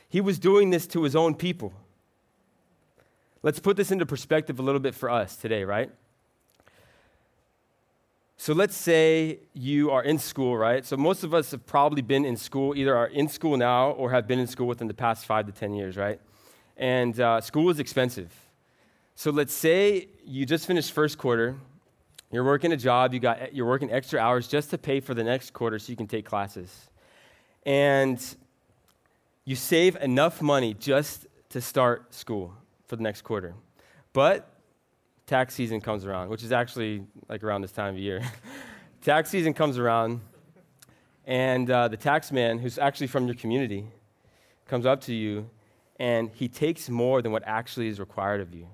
He 0.08 0.20
was 0.20 0.38
doing 0.38 0.70
this 0.70 0.86
to 0.88 1.02
his 1.02 1.16
own 1.16 1.34
people. 1.34 1.74
Let's 3.46 3.60
put 3.60 3.76
this 3.76 3.92
into 3.92 4.04
perspective 4.04 4.58
a 4.58 4.62
little 4.62 4.80
bit 4.80 4.92
for 4.92 5.08
us 5.08 5.36
today, 5.36 5.62
right? 5.62 5.88
So 8.36 8.52
let's 8.54 8.74
say 8.74 9.38
you 9.54 9.92
are 9.92 10.02
in 10.02 10.18
school, 10.18 10.56
right? 10.56 10.84
So 10.84 10.96
most 10.96 11.22
of 11.22 11.32
us 11.32 11.52
have 11.52 11.64
probably 11.64 12.02
been 12.02 12.24
in 12.24 12.36
school, 12.36 12.76
either 12.76 12.96
are 12.96 13.06
in 13.06 13.28
school 13.28 13.56
now 13.56 13.92
or 13.92 14.10
have 14.10 14.26
been 14.26 14.40
in 14.40 14.48
school 14.48 14.66
within 14.66 14.88
the 14.88 14.94
past 14.94 15.26
five 15.26 15.46
to 15.46 15.52
10 15.52 15.74
years, 15.74 15.96
right? 15.96 16.20
And 16.76 17.20
uh, 17.20 17.40
school 17.40 17.70
is 17.70 17.78
expensive. 17.78 18.34
So 19.14 19.30
let's 19.30 19.52
say 19.52 20.08
you 20.24 20.44
just 20.44 20.66
finished 20.66 20.90
first 20.90 21.16
quarter 21.16 21.54
You're 22.32 22.42
working 22.42 22.72
a 22.72 22.76
job, 22.76 23.14
you 23.14 23.20
got, 23.20 23.54
you're 23.54 23.68
working 23.68 23.92
extra 23.92 24.18
hours 24.18 24.48
just 24.48 24.70
to 24.70 24.78
pay 24.78 24.98
for 24.98 25.14
the 25.14 25.22
next 25.22 25.52
quarter 25.52 25.78
so 25.78 25.90
you 25.90 25.96
can 25.96 26.08
take 26.08 26.24
classes. 26.24 26.90
And 27.64 28.20
you 29.44 29.54
save 29.54 29.94
enough 30.02 30.42
money 30.42 30.74
just 30.74 31.28
to 31.50 31.60
start 31.60 32.12
school 32.12 32.52
for 32.86 32.96
the 32.96 33.02
next 33.02 33.22
quarter. 33.22 33.54
But 34.12 34.48
tax 35.26 35.54
season 35.54 35.80
comes 35.80 36.04
around, 36.04 36.28
which 36.28 36.42
is 36.42 36.52
actually 36.52 37.04
like 37.28 37.42
around 37.42 37.62
this 37.62 37.72
time 37.72 37.94
of 37.94 38.00
year. 38.00 38.22
tax 39.02 39.30
season 39.30 39.52
comes 39.54 39.78
around, 39.78 40.20
and 41.26 41.70
uh, 41.70 41.88
the 41.88 41.96
tax 41.96 42.32
man, 42.32 42.58
who's 42.58 42.78
actually 42.78 43.08
from 43.08 43.26
your 43.26 43.34
community, 43.34 43.86
comes 44.68 44.86
up 44.86 45.00
to 45.02 45.14
you 45.14 45.48
and 45.98 46.30
he 46.34 46.48
takes 46.48 46.88
more 46.88 47.22
than 47.22 47.32
what 47.32 47.42
actually 47.46 47.88
is 47.88 47.98
required 47.98 48.40
of 48.40 48.54
you. 48.54 48.68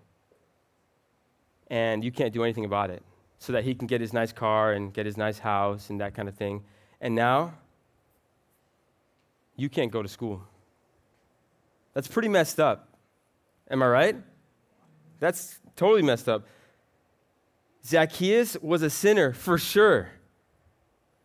And 1.68 2.04
you 2.04 2.10
can't 2.10 2.32
do 2.32 2.42
anything 2.42 2.64
about 2.64 2.90
it 2.90 3.02
so 3.38 3.52
that 3.52 3.64
he 3.64 3.74
can 3.74 3.86
get 3.86 4.00
his 4.00 4.12
nice 4.12 4.32
car 4.32 4.72
and 4.72 4.92
get 4.92 5.06
his 5.06 5.16
nice 5.16 5.38
house 5.38 5.90
and 5.90 6.00
that 6.00 6.14
kind 6.14 6.28
of 6.28 6.34
thing. 6.34 6.62
And 7.00 7.14
now, 7.14 7.54
you 9.56 9.68
can't 9.68 9.90
go 9.90 10.02
to 10.02 10.08
school. 10.08 10.42
That's 11.94 12.08
pretty 12.08 12.28
messed 12.28 12.58
up. 12.58 12.88
Am 13.70 13.82
I 13.82 13.86
right? 13.86 14.16
That's 15.20 15.60
totally 15.76 16.02
messed 16.02 16.28
up. 16.28 16.46
Zacchaeus 17.84 18.56
was 18.60 18.82
a 18.82 18.90
sinner 18.90 19.32
for 19.32 19.58
sure. 19.58 20.10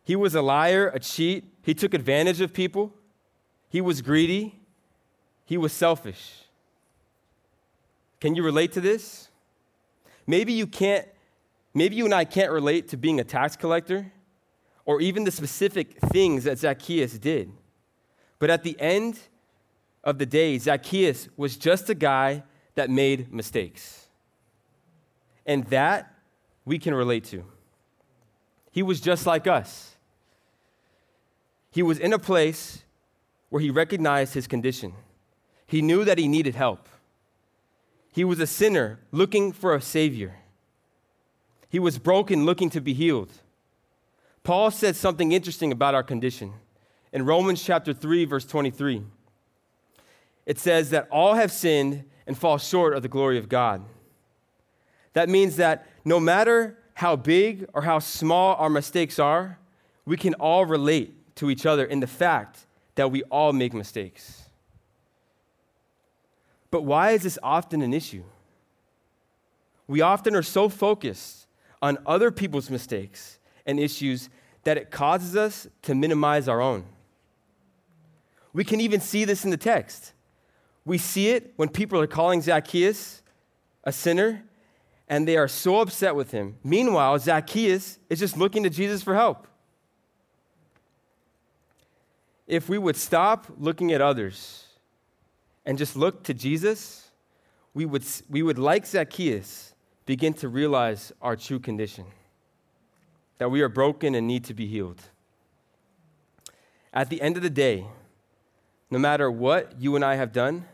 He 0.04 0.16
was 0.16 0.34
a 0.34 0.42
liar, 0.42 0.90
a 0.94 0.98
cheat. 0.98 1.44
He 1.62 1.74
took 1.74 1.94
advantage 1.94 2.40
of 2.40 2.52
people. 2.52 2.92
He 3.68 3.80
was 3.80 4.00
greedy. 4.02 4.54
He 5.44 5.56
was 5.56 5.72
selfish. 5.72 6.44
Can 8.20 8.34
you 8.34 8.42
relate 8.42 8.72
to 8.72 8.80
this? 8.80 9.28
Maybe 10.26 10.52
you 10.52 10.66
can't, 10.66 11.06
maybe 11.74 11.96
you 11.96 12.04
and 12.04 12.14
I 12.14 12.24
can't 12.24 12.50
relate 12.50 12.88
to 12.88 12.96
being 12.96 13.20
a 13.20 13.24
tax 13.24 13.56
collector 13.56 14.12
or 14.84 15.00
even 15.00 15.24
the 15.24 15.30
specific 15.30 15.98
things 16.00 16.44
that 16.44 16.58
Zacchaeus 16.58 17.18
did. 17.18 17.52
But 18.38 18.50
at 18.50 18.62
the 18.62 18.78
end 18.80 19.18
of 20.08 20.16
the 20.16 20.24
day, 20.24 20.56
Zacchaeus 20.56 21.28
was 21.36 21.58
just 21.58 21.90
a 21.90 21.94
guy 21.94 22.42
that 22.76 22.88
made 22.88 23.30
mistakes. 23.30 24.06
And 25.44 25.64
that 25.66 26.14
we 26.64 26.78
can 26.78 26.94
relate 26.94 27.24
to. 27.24 27.44
He 28.70 28.82
was 28.82 29.02
just 29.02 29.26
like 29.26 29.46
us. 29.46 29.96
He 31.70 31.82
was 31.82 31.98
in 31.98 32.14
a 32.14 32.18
place 32.18 32.84
where 33.50 33.60
he 33.60 33.70
recognized 33.70 34.32
his 34.32 34.46
condition. 34.46 34.94
He 35.66 35.82
knew 35.82 36.06
that 36.06 36.16
he 36.16 36.26
needed 36.26 36.54
help. 36.54 36.88
He 38.10 38.24
was 38.24 38.40
a 38.40 38.46
sinner 38.46 39.00
looking 39.12 39.52
for 39.52 39.74
a 39.74 39.82
savior. 39.82 40.36
He 41.68 41.78
was 41.78 41.98
broken 41.98 42.46
looking 42.46 42.70
to 42.70 42.80
be 42.80 42.94
healed. 42.94 43.30
Paul 44.42 44.70
said 44.70 44.96
something 44.96 45.32
interesting 45.32 45.70
about 45.70 45.94
our 45.94 46.02
condition. 46.02 46.54
In 47.12 47.26
Romans 47.26 47.62
chapter 47.62 47.92
3 47.92 48.24
verse 48.24 48.46
23, 48.46 49.02
it 50.48 50.58
says 50.58 50.88
that 50.90 51.06
all 51.10 51.34
have 51.34 51.52
sinned 51.52 52.04
and 52.26 52.36
fall 52.36 52.56
short 52.56 52.94
of 52.94 53.02
the 53.02 53.08
glory 53.08 53.36
of 53.36 53.50
God. 53.50 53.84
That 55.12 55.28
means 55.28 55.56
that 55.56 55.86
no 56.06 56.18
matter 56.18 56.78
how 56.94 57.16
big 57.16 57.66
or 57.74 57.82
how 57.82 57.98
small 57.98 58.54
our 58.54 58.70
mistakes 58.70 59.18
are, 59.18 59.58
we 60.06 60.16
can 60.16 60.32
all 60.34 60.64
relate 60.64 61.14
to 61.36 61.50
each 61.50 61.66
other 61.66 61.84
in 61.84 62.00
the 62.00 62.06
fact 62.06 62.64
that 62.94 63.10
we 63.10 63.22
all 63.24 63.52
make 63.52 63.74
mistakes. 63.74 64.44
But 66.70 66.82
why 66.82 67.10
is 67.10 67.24
this 67.24 67.38
often 67.42 67.82
an 67.82 67.92
issue? 67.92 68.24
We 69.86 70.00
often 70.00 70.34
are 70.34 70.42
so 70.42 70.70
focused 70.70 71.46
on 71.82 71.98
other 72.06 72.30
people's 72.30 72.70
mistakes 72.70 73.38
and 73.66 73.78
issues 73.78 74.30
that 74.64 74.78
it 74.78 74.90
causes 74.90 75.36
us 75.36 75.68
to 75.82 75.94
minimize 75.94 76.48
our 76.48 76.62
own. 76.62 76.84
We 78.54 78.64
can 78.64 78.80
even 78.80 79.00
see 79.00 79.26
this 79.26 79.44
in 79.44 79.50
the 79.50 79.58
text. 79.58 80.14
We 80.88 80.96
see 80.96 81.28
it 81.28 81.52
when 81.56 81.68
people 81.68 82.00
are 82.00 82.06
calling 82.06 82.40
Zacchaeus 82.40 83.20
a 83.84 83.92
sinner 83.92 84.42
and 85.06 85.28
they 85.28 85.36
are 85.36 85.46
so 85.46 85.80
upset 85.80 86.16
with 86.16 86.30
him. 86.30 86.56
Meanwhile, 86.64 87.18
Zacchaeus 87.18 87.98
is 88.08 88.18
just 88.18 88.38
looking 88.38 88.62
to 88.62 88.70
Jesus 88.70 89.02
for 89.02 89.14
help. 89.14 89.46
If 92.46 92.70
we 92.70 92.78
would 92.78 92.96
stop 92.96 93.48
looking 93.58 93.92
at 93.92 94.00
others 94.00 94.64
and 95.66 95.76
just 95.76 95.94
look 95.94 96.22
to 96.22 96.32
Jesus, 96.32 97.10
we 97.74 97.84
would, 97.84 98.04
we 98.30 98.42
would, 98.42 98.58
like 98.58 98.86
Zacchaeus, 98.86 99.74
begin 100.06 100.32
to 100.34 100.48
realize 100.48 101.12
our 101.20 101.36
true 101.36 101.58
condition 101.58 102.06
that 103.36 103.50
we 103.50 103.60
are 103.60 103.68
broken 103.68 104.14
and 104.14 104.26
need 104.26 104.44
to 104.44 104.54
be 104.54 104.66
healed. 104.66 105.02
At 106.94 107.10
the 107.10 107.20
end 107.20 107.36
of 107.36 107.42
the 107.42 107.50
day, 107.50 107.86
no 108.90 108.98
matter 108.98 109.30
what 109.30 109.78
you 109.78 109.94
and 109.94 110.02
I 110.02 110.14
have 110.14 110.32
done, 110.32 110.64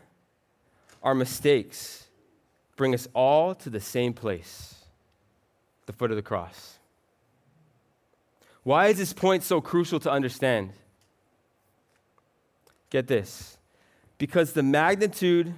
our 1.05 1.15
mistakes 1.15 2.07
bring 2.75 2.93
us 2.93 3.07
all 3.13 3.55
to 3.55 3.69
the 3.69 3.79
same 3.79 4.11
place 4.13 4.73
the 5.85 5.93
foot 5.93 6.09
of 6.09 6.17
the 6.17 6.23
cross. 6.23 6.79
Why 8.63 8.87
is 8.87 8.97
this 8.97 9.13
point 9.13 9.43
so 9.43 9.61
crucial 9.61 9.99
to 9.99 10.11
understand? 10.11 10.73
Get 12.89 13.05
this 13.07 13.57
because 14.17 14.53
the 14.53 14.63
magnitude, 14.63 15.53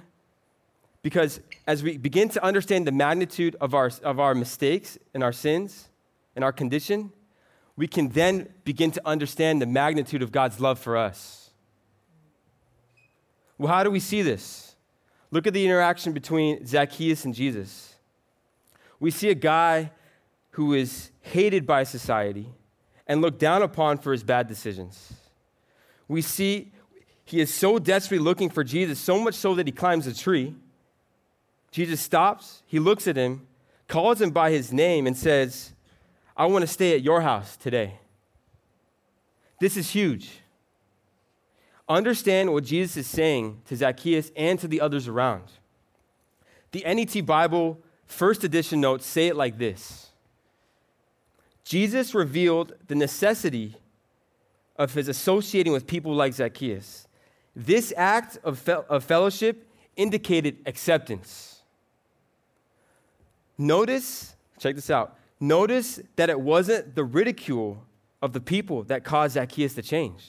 because 1.02 1.40
as 1.66 1.82
we 1.82 1.96
begin 1.96 2.28
to 2.30 2.44
understand 2.44 2.86
the 2.86 2.92
magnitude 2.92 3.56
of 3.60 3.72
our, 3.72 3.90
of 4.02 4.20
our 4.20 4.34
mistakes 4.34 4.98
and 5.14 5.22
our 5.22 5.32
sins 5.32 5.88
and 6.36 6.44
our 6.44 6.52
condition, 6.52 7.10
we 7.76 7.86
can 7.86 8.10
then 8.10 8.48
begin 8.64 8.90
to 8.90 9.00
understand 9.06 9.62
the 9.62 9.66
magnitude 9.66 10.22
of 10.22 10.30
God's 10.30 10.60
love 10.60 10.78
for 10.78 10.96
us. 10.96 11.50
Well, 13.56 13.72
how 13.72 13.82
do 13.82 13.90
we 13.90 14.00
see 14.00 14.20
this? 14.20 14.67
Look 15.30 15.46
at 15.46 15.52
the 15.52 15.64
interaction 15.64 16.12
between 16.12 16.66
Zacchaeus 16.66 17.24
and 17.24 17.34
Jesus. 17.34 17.94
We 18.98 19.10
see 19.10 19.30
a 19.30 19.34
guy 19.34 19.92
who 20.52 20.74
is 20.74 21.10
hated 21.20 21.66
by 21.66 21.84
society 21.84 22.48
and 23.06 23.20
looked 23.20 23.38
down 23.38 23.62
upon 23.62 23.98
for 23.98 24.12
his 24.12 24.22
bad 24.22 24.48
decisions. 24.48 25.12
We 26.08 26.22
see 26.22 26.72
he 27.24 27.40
is 27.40 27.52
so 27.52 27.78
desperately 27.78 28.24
looking 28.24 28.48
for 28.48 28.64
Jesus, 28.64 28.98
so 28.98 29.18
much 29.18 29.34
so 29.34 29.54
that 29.54 29.66
he 29.66 29.72
climbs 29.72 30.06
a 30.06 30.14
tree. 30.14 30.54
Jesus 31.70 32.00
stops, 32.00 32.62
he 32.66 32.78
looks 32.78 33.06
at 33.06 33.16
him, 33.16 33.46
calls 33.86 34.20
him 34.20 34.30
by 34.30 34.50
his 34.50 34.72
name, 34.72 35.06
and 35.06 35.16
says, 35.16 35.74
I 36.36 36.46
want 36.46 36.62
to 36.62 36.66
stay 36.66 36.94
at 36.94 37.02
your 37.02 37.20
house 37.20 37.56
today. 37.56 37.98
This 39.60 39.76
is 39.76 39.90
huge. 39.90 40.40
Understand 41.88 42.52
what 42.52 42.64
Jesus 42.64 42.96
is 42.98 43.06
saying 43.06 43.62
to 43.66 43.76
Zacchaeus 43.76 44.30
and 44.36 44.58
to 44.58 44.68
the 44.68 44.80
others 44.80 45.08
around. 45.08 45.44
The 46.72 46.84
NET 46.86 47.24
Bible 47.24 47.78
first 48.06 48.44
edition 48.44 48.80
notes 48.80 49.06
say 49.06 49.28
it 49.28 49.36
like 49.36 49.58
this 49.58 50.10
Jesus 51.64 52.14
revealed 52.14 52.74
the 52.88 52.94
necessity 52.94 53.76
of 54.76 54.94
his 54.94 55.08
associating 55.08 55.72
with 55.72 55.86
people 55.86 56.14
like 56.14 56.34
Zacchaeus 56.34 57.08
this 57.58 57.92
act 57.96 58.38
of, 58.44 58.56
fe- 58.58 58.84
of 58.88 59.02
fellowship 59.02 59.66
indicated 59.96 60.58
acceptance. 60.64 61.62
Notice, 63.58 64.36
check 64.60 64.76
this 64.76 64.90
out. 64.90 65.16
Notice 65.40 66.00
that 66.14 66.30
it 66.30 66.40
wasn't 66.40 66.94
the 66.94 67.02
ridicule 67.02 67.82
of 68.22 68.32
the 68.32 68.40
people 68.40 68.84
that 68.84 69.02
caused 69.02 69.34
Zacchaeus 69.34 69.74
to 69.74 69.82
change, 69.82 70.28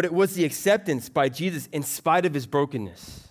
but 0.00 0.06
it 0.06 0.14
was 0.14 0.32
the 0.32 0.46
acceptance 0.46 1.10
by 1.10 1.28
Jesus 1.28 1.68
in 1.72 1.82
spite 1.82 2.24
of 2.24 2.32
his 2.32 2.46
brokenness. 2.46 3.28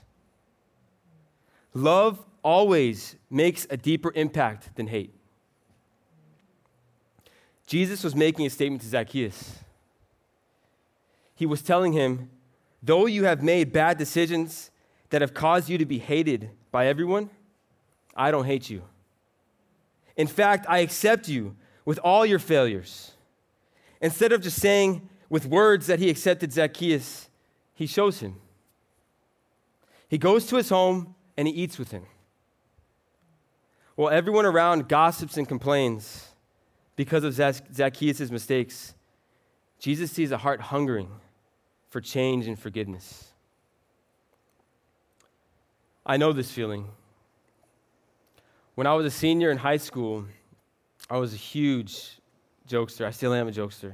Love 1.73 2.23
always 2.43 3.15
makes 3.27 3.65
a 3.71 3.75
deeper 3.75 4.11
impact 4.13 4.75
than 4.75 4.85
hate. 4.85 5.11
Jesus 7.65 8.03
was 8.03 8.15
making 8.15 8.45
a 8.45 8.51
statement 8.51 8.83
to 8.83 8.87
Zacchaeus. 8.87 9.55
He 11.33 11.47
was 11.47 11.63
telling 11.63 11.93
him, 11.93 12.29
Though 12.83 13.07
you 13.07 13.23
have 13.23 13.41
made 13.41 13.73
bad 13.73 13.97
decisions 13.97 14.69
that 15.09 15.21
have 15.21 15.33
caused 15.33 15.69
you 15.69 15.79
to 15.79 15.87
be 15.87 15.97
hated 15.97 16.51
by 16.71 16.85
everyone, 16.85 17.31
I 18.15 18.29
don't 18.29 18.45
hate 18.45 18.69
you. 18.69 18.83
In 20.15 20.27
fact, 20.27 20.67
I 20.69 20.81
accept 20.81 21.27
you 21.27 21.55
with 21.83 21.97
all 22.03 22.27
your 22.27 22.37
failures. 22.37 23.13
Instead 24.01 24.31
of 24.33 24.43
just 24.43 24.61
saying 24.61 25.09
with 25.29 25.45
words 25.45 25.87
that 25.87 25.99
he 25.99 26.09
accepted 26.09 26.51
Zacchaeus, 26.51 27.29
he 27.73 27.85
shows 27.85 28.19
him. 28.19 28.35
He 30.07 30.17
goes 30.17 30.47
to 30.47 30.55
his 30.55 30.69
home 30.69 31.15
and 31.37 31.47
he 31.47 31.53
eats 31.53 31.77
with 31.77 31.91
him. 31.91 32.05
While 33.95 34.09
everyone 34.09 34.45
around 34.45 34.89
gossips 34.89 35.37
and 35.37 35.47
complains 35.47 36.29
because 36.95 37.23
of 37.23 37.33
Zacchaeus' 37.33 38.31
mistakes, 38.31 38.95
Jesus 39.77 40.11
sees 40.11 40.31
a 40.31 40.37
heart 40.37 40.61
hungering 40.61 41.09
for 41.89 42.01
change 42.01 42.47
and 42.47 42.57
forgiveness. 42.57 43.31
I 46.05 46.17
know 46.17 46.33
this 46.33 46.51
feeling. 46.51 46.87
When 48.75 48.87
I 48.87 48.93
was 48.93 49.05
a 49.05 49.11
senior 49.11 49.51
in 49.51 49.57
high 49.57 49.77
school, 49.77 50.25
I 51.09 51.17
was 51.17 51.33
a 51.33 51.37
huge 51.37 52.19
jokester. 52.67 53.05
I 53.05 53.11
still 53.11 53.33
am 53.33 53.47
a 53.47 53.51
jokester. 53.51 53.93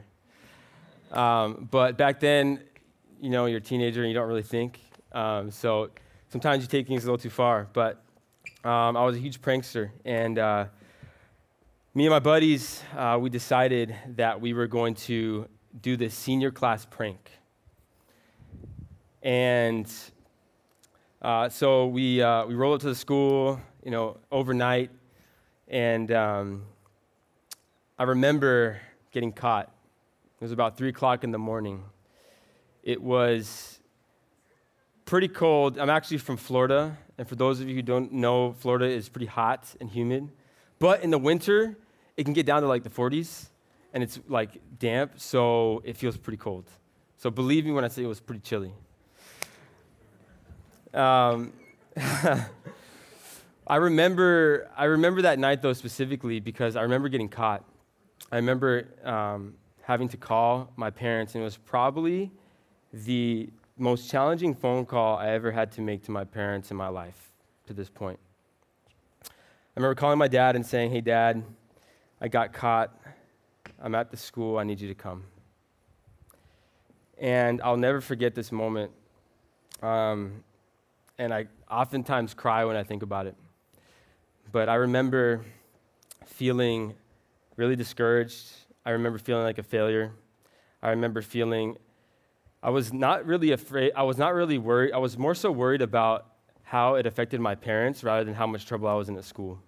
Um, 1.12 1.68
but 1.72 1.98
back 1.98 2.20
then, 2.20 2.62
you 3.22 3.30
know, 3.30 3.46
you're 3.46 3.60
a 3.60 3.62
teenager 3.62 4.02
and 4.02 4.10
you 4.10 4.16
don't 4.16 4.28
really 4.28 4.44
think. 4.44 4.80
Um, 5.12 5.52
so 5.52 5.90
sometimes 6.30 6.64
you 6.64 6.68
take 6.68 6.88
things 6.88 7.04
a 7.04 7.08
little 7.08 7.18
too 7.18 7.30
far. 7.30 7.68
But 7.74 8.04
um, 8.64 8.98
I 8.98 9.06
was 9.06 9.16
a 9.16 9.20
huge 9.20 9.42
prankster. 9.42 9.92
And 10.04 10.38
uh, 10.40 10.66
me 11.94 12.06
and 12.06 12.12
my 12.12 12.20
buddies, 12.20 12.84
uh, 12.96 13.18
we 13.22 13.30
decided 13.30 13.96
that 14.16 14.42
we 14.42 14.54
were 14.54 14.68
going 14.68 14.96
to 14.96 15.48
do 15.82 15.98
this 15.98 16.14
senior 16.14 16.52
class 16.52 16.86
prank. 16.86 17.32
And 19.22 19.92
uh, 21.22 21.50
so 21.50 21.88
we, 21.88 22.22
uh, 22.22 22.46
we 22.46 22.56
rolled 22.56 22.76
up 22.76 22.82
to 22.82 22.88
the 22.88 22.96
school, 22.96 23.60
you 23.84 23.92
know, 23.92 24.18
overnight. 24.32 24.92
And 25.68 26.12
um, 26.12 26.64
I 27.98 28.04
remember 28.04 28.80
getting 29.12 29.32
caught. 29.32 29.75
It 30.40 30.44
was 30.44 30.52
about 30.52 30.78
3 30.78 30.90
o'clock 30.90 31.24
in 31.24 31.32
the 31.32 31.38
morning. 31.38 31.84
It 32.84 33.02
was 33.02 33.80
pretty 35.06 35.28
cold. 35.30 35.80
I'm 35.80 35.90
actually 35.90 36.18
from 36.18 36.38
Florida. 36.38 36.98
And 37.18 37.28
for 37.28 37.36
those 37.36 37.62
of 37.62 37.70
you 37.70 37.76
who 37.76 37.82
don't 37.82 38.12
know, 38.12 38.54
Florida 38.54 38.86
is 38.86 39.08
pretty 39.08 39.28
hot 39.28 39.74
and 39.80 39.90
humid. 39.90 40.30
But 40.78 41.04
in 41.04 41.10
the 41.10 41.18
winter, 41.18 41.78
it 42.18 42.26
can 42.26 42.34
get 42.34 42.46
down 42.46 42.62
to 42.64 42.68
like 42.68 42.84
the 42.84 42.90
40s 42.90 43.48
and 43.94 44.04
it's 44.04 44.20
like 44.28 44.60
damp, 44.78 45.14
so 45.16 45.82
it 45.86 45.96
feels 45.96 46.18
pretty 46.18 46.38
cold. 46.38 46.70
So 47.18 47.30
believe 47.32 47.66
me 47.66 47.72
when 47.72 47.86
I 47.86 47.88
say 47.88 48.04
it 48.04 48.08
was 48.08 48.20
pretty 48.20 48.42
chilly. 48.42 48.74
Um, 50.94 51.54
I 53.68 53.78
remember, 53.78 54.70
I 54.76 54.84
remember 54.86 55.22
that 55.22 55.40
night 55.40 55.62
though 55.62 55.74
specifically 55.74 56.42
because 56.42 56.76
I 56.76 56.82
remember 56.82 57.08
getting 57.08 57.30
caught. 57.30 57.64
I 58.32 58.36
remember 58.36 58.90
um, 59.06 59.54
having 59.86 60.08
to 60.10 60.18
call 60.18 60.72
my 60.76 60.90
parents, 60.90 61.36
and 61.36 61.44
it 61.44 61.46
was 61.46 61.58
probably 61.58 62.32
the 62.92 63.48
most 63.78 64.10
challenging 64.10 64.56
phone 64.56 64.84
call 64.84 65.18
I 65.18 65.30
ever 65.30 65.52
had 65.52 65.72
to 65.74 65.82
make 65.82 66.02
to 66.06 66.12
my 66.12 66.24
parents 66.24 66.72
in 66.72 66.78
my 66.78 66.88
life 66.88 67.32
to 67.68 67.74
this 67.74 67.88
point. 67.88 68.18
I 69.24 69.30
remember 69.76 69.94
calling 69.94 70.18
my 70.18 70.28
dad 70.28 70.56
and 70.56 70.66
saying, 70.66 70.90
Hey, 70.90 71.02
dad, 71.02 71.44
I 72.20 72.30
got 72.30 72.52
caught. 72.52 72.98
I'm 73.80 73.94
at 73.94 74.10
the 74.10 74.18
school. 74.18 74.58
I 74.58 74.64
need 74.64 74.82
you 74.82 74.88
to 74.88 74.96
come. 74.96 75.26
And 77.20 77.62
I'll 77.62 77.78
never 77.78 78.02
forget 78.02 78.34
this 78.34 78.52
moment. 78.52 78.92
Um, 79.84 80.44
and 81.20 81.32
I 81.32 81.46
oftentimes 81.70 82.34
cry 82.34 82.66
when 82.66 82.76
I 82.76 82.84
think 82.84 83.04
about 83.04 83.28
it. 83.28 83.36
But 84.52 84.68
I 84.68 84.76
remember 84.76 85.46
feeling 86.26 86.96
really 87.56 87.76
discouraged. 87.76 88.65
I 88.86 88.92
remember 88.92 89.18
feeling 89.18 89.44
like 89.44 89.58
a 89.58 89.64
failure. 89.64 90.12
I 90.82 90.92
remember 90.92 91.22
feeling 91.22 91.78
I 92.62 92.70
was 92.70 92.94
not 92.94 93.26
really 93.26 93.52
afraid, 93.52 93.92
I 93.96 94.04
was 94.04 94.18
not 94.18 94.34
really 94.34 94.58
worried. 94.58 94.92
I 94.94 94.98
was 94.98 95.18
more 95.18 95.36
so 95.36 95.52
worried 95.52 95.82
about 95.82 96.26
how 96.64 96.96
it 96.96 97.06
affected 97.06 97.40
my 97.40 97.56
parents 97.56 98.04
rather 98.04 98.24
than 98.24 98.34
how 98.34 98.48
much 98.48 98.66
trouble 98.66 98.88
I 98.88 98.96
was 98.96 99.08
in 99.08 99.18
at 99.18 99.24
school. 99.24 99.60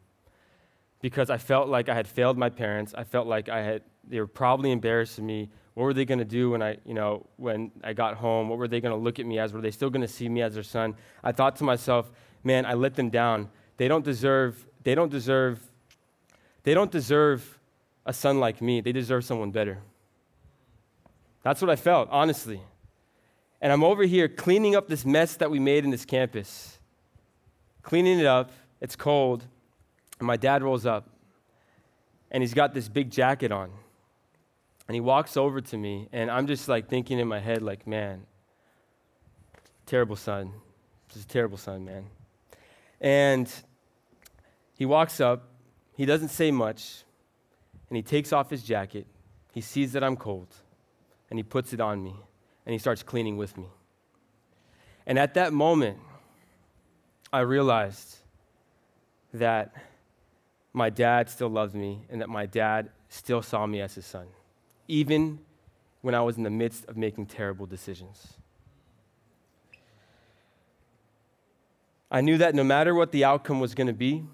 Because 1.00 1.30
I 1.30 1.38
felt 1.38 1.68
like 1.70 1.90
I 1.90 1.94
had 1.94 2.08
failed 2.08 2.38
my 2.38 2.50
parents. 2.50 2.96
I 2.98 3.04
felt 3.04 3.28
like 3.28 3.50
I 3.50 3.62
had 3.62 3.84
they 4.08 4.20
were 4.20 4.28
probably 4.28 4.72
embarrassed 4.72 5.20
me. 5.20 5.50
What 5.74 5.84
were 5.84 5.94
they 5.94 6.06
going 6.06 6.20
to 6.20 6.26
do 6.26 6.52
when 6.52 6.64
I, 6.64 6.78
you 6.86 6.96
know, 6.96 7.28
when 7.36 7.72
I 7.84 7.94
got 7.94 8.16
home? 8.16 8.50
What 8.50 8.58
were 8.58 8.68
they 8.68 8.82
going 8.82 8.94
to 8.94 9.00
look 9.00 9.20
at 9.20 9.26
me 9.26 9.38
as? 9.38 9.54
Were 9.54 9.62
they 9.62 9.70
still 9.70 9.92
going 9.92 10.02
to 10.02 10.08
see 10.08 10.28
me 10.28 10.42
as 10.42 10.56
their 10.56 10.64
son? 10.64 10.96
I 11.24 11.32
thought 11.32 11.56
to 11.58 11.64
myself, 11.64 12.12
man, 12.44 12.66
I 12.66 12.74
let 12.74 12.96
them 12.96 13.10
down. 13.10 13.50
They 13.78 13.88
don't 13.88 14.04
deserve 14.04 14.66
they 14.84 14.96
don't 14.96 15.12
deserve 15.12 15.62
they 16.64 16.74
don't 16.74 16.92
deserve 16.92 17.57
a 18.08 18.14
son 18.14 18.40
like 18.40 18.62
me. 18.62 18.82
They 18.82 18.94
deserve 18.94 19.26
someone 19.26 19.52
better. 19.52 19.80
That's 21.44 21.62
what 21.62 21.70
I 21.70 21.76
felt, 21.76 22.08
honestly. 22.10 22.62
And 23.62 23.72
I'm 23.72 23.84
over 23.84 24.04
here 24.04 24.28
cleaning 24.28 24.76
up 24.76 24.88
this 24.88 25.06
mess 25.06 25.36
that 25.38 25.52
we 25.52 25.60
made 25.60 25.84
in 25.84 25.92
this 25.92 26.06
campus. 26.06 26.80
Cleaning 27.84 28.20
it 28.20 28.26
up. 28.26 28.52
It's 28.82 28.96
cold. 28.96 29.46
And 30.20 30.26
my 30.26 30.38
dad 30.38 30.64
rolls 30.64 30.86
up. 30.86 31.10
And 32.32 32.42
he's 32.42 32.54
got 32.54 32.74
this 32.74 32.88
big 32.88 33.12
jacket 33.12 33.52
on. 33.52 33.72
And 34.88 34.96
he 34.96 35.02
walks 35.02 35.36
over 35.36 35.60
to 35.60 35.78
me. 35.78 36.08
And 36.14 36.32
I'm 36.32 36.48
just 36.48 36.68
like 36.68 36.88
thinking 36.88 37.20
in 37.20 37.28
my 37.28 37.40
head, 37.40 37.62
like, 37.62 37.86
man, 37.86 38.26
terrible 39.86 40.16
son. 40.16 40.54
Is 41.16 41.24
a 41.24 41.28
terrible 41.28 41.58
son, 41.58 41.84
man. 41.84 42.06
And 43.02 43.52
he 44.76 44.86
walks 44.86 45.20
up. 45.20 45.50
He 45.96 46.06
doesn't 46.06 46.30
say 46.30 46.52
much. 46.52 47.04
And 47.90 47.96
he 47.96 48.04
takes 48.04 48.34
off 48.34 48.50
his 48.50 48.64
jacket. 48.64 49.08
He 49.54 49.62
sees 49.62 49.94
that 49.94 50.04
I'm 50.04 50.18
cold. 50.18 50.54
And 51.30 51.40
he 51.40 51.44
puts 51.44 51.74
it 51.74 51.82
on 51.82 52.04
me 52.04 52.16
and 52.66 52.74
he 52.74 52.78
starts 52.78 53.02
cleaning 53.02 53.38
with 53.38 53.58
me. 53.58 53.68
And 55.06 55.18
at 55.18 55.36
that 55.36 55.54
moment, 55.54 56.00
I 57.32 57.40
realized 57.40 58.18
that 59.34 59.74
my 60.74 60.90
dad 60.90 61.30
still 61.30 61.50
loved 61.50 61.74
me 61.74 62.02
and 62.10 62.22
that 62.22 62.30
my 62.30 62.46
dad 62.46 62.90
still 63.10 63.42
saw 63.42 63.66
me 63.66 63.80
as 63.80 63.96
his 63.96 64.06
son, 64.06 64.28
even 64.88 65.40
when 66.02 66.14
I 66.14 66.22
was 66.22 66.38
in 66.38 66.44
the 66.44 66.50
midst 66.50 66.86
of 66.86 66.98
making 66.98 67.28
terrible 67.28 67.66
decisions. 67.66 68.34
I 72.12 72.22
knew 72.22 72.38
that 72.38 72.54
no 72.54 72.64
matter 72.64 72.94
what 72.94 73.12
the 73.12 73.24
outcome 73.24 73.60
was 73.60 73.74
going 73.74 73.88
to 73.88 73.94
be, 73.94 74.26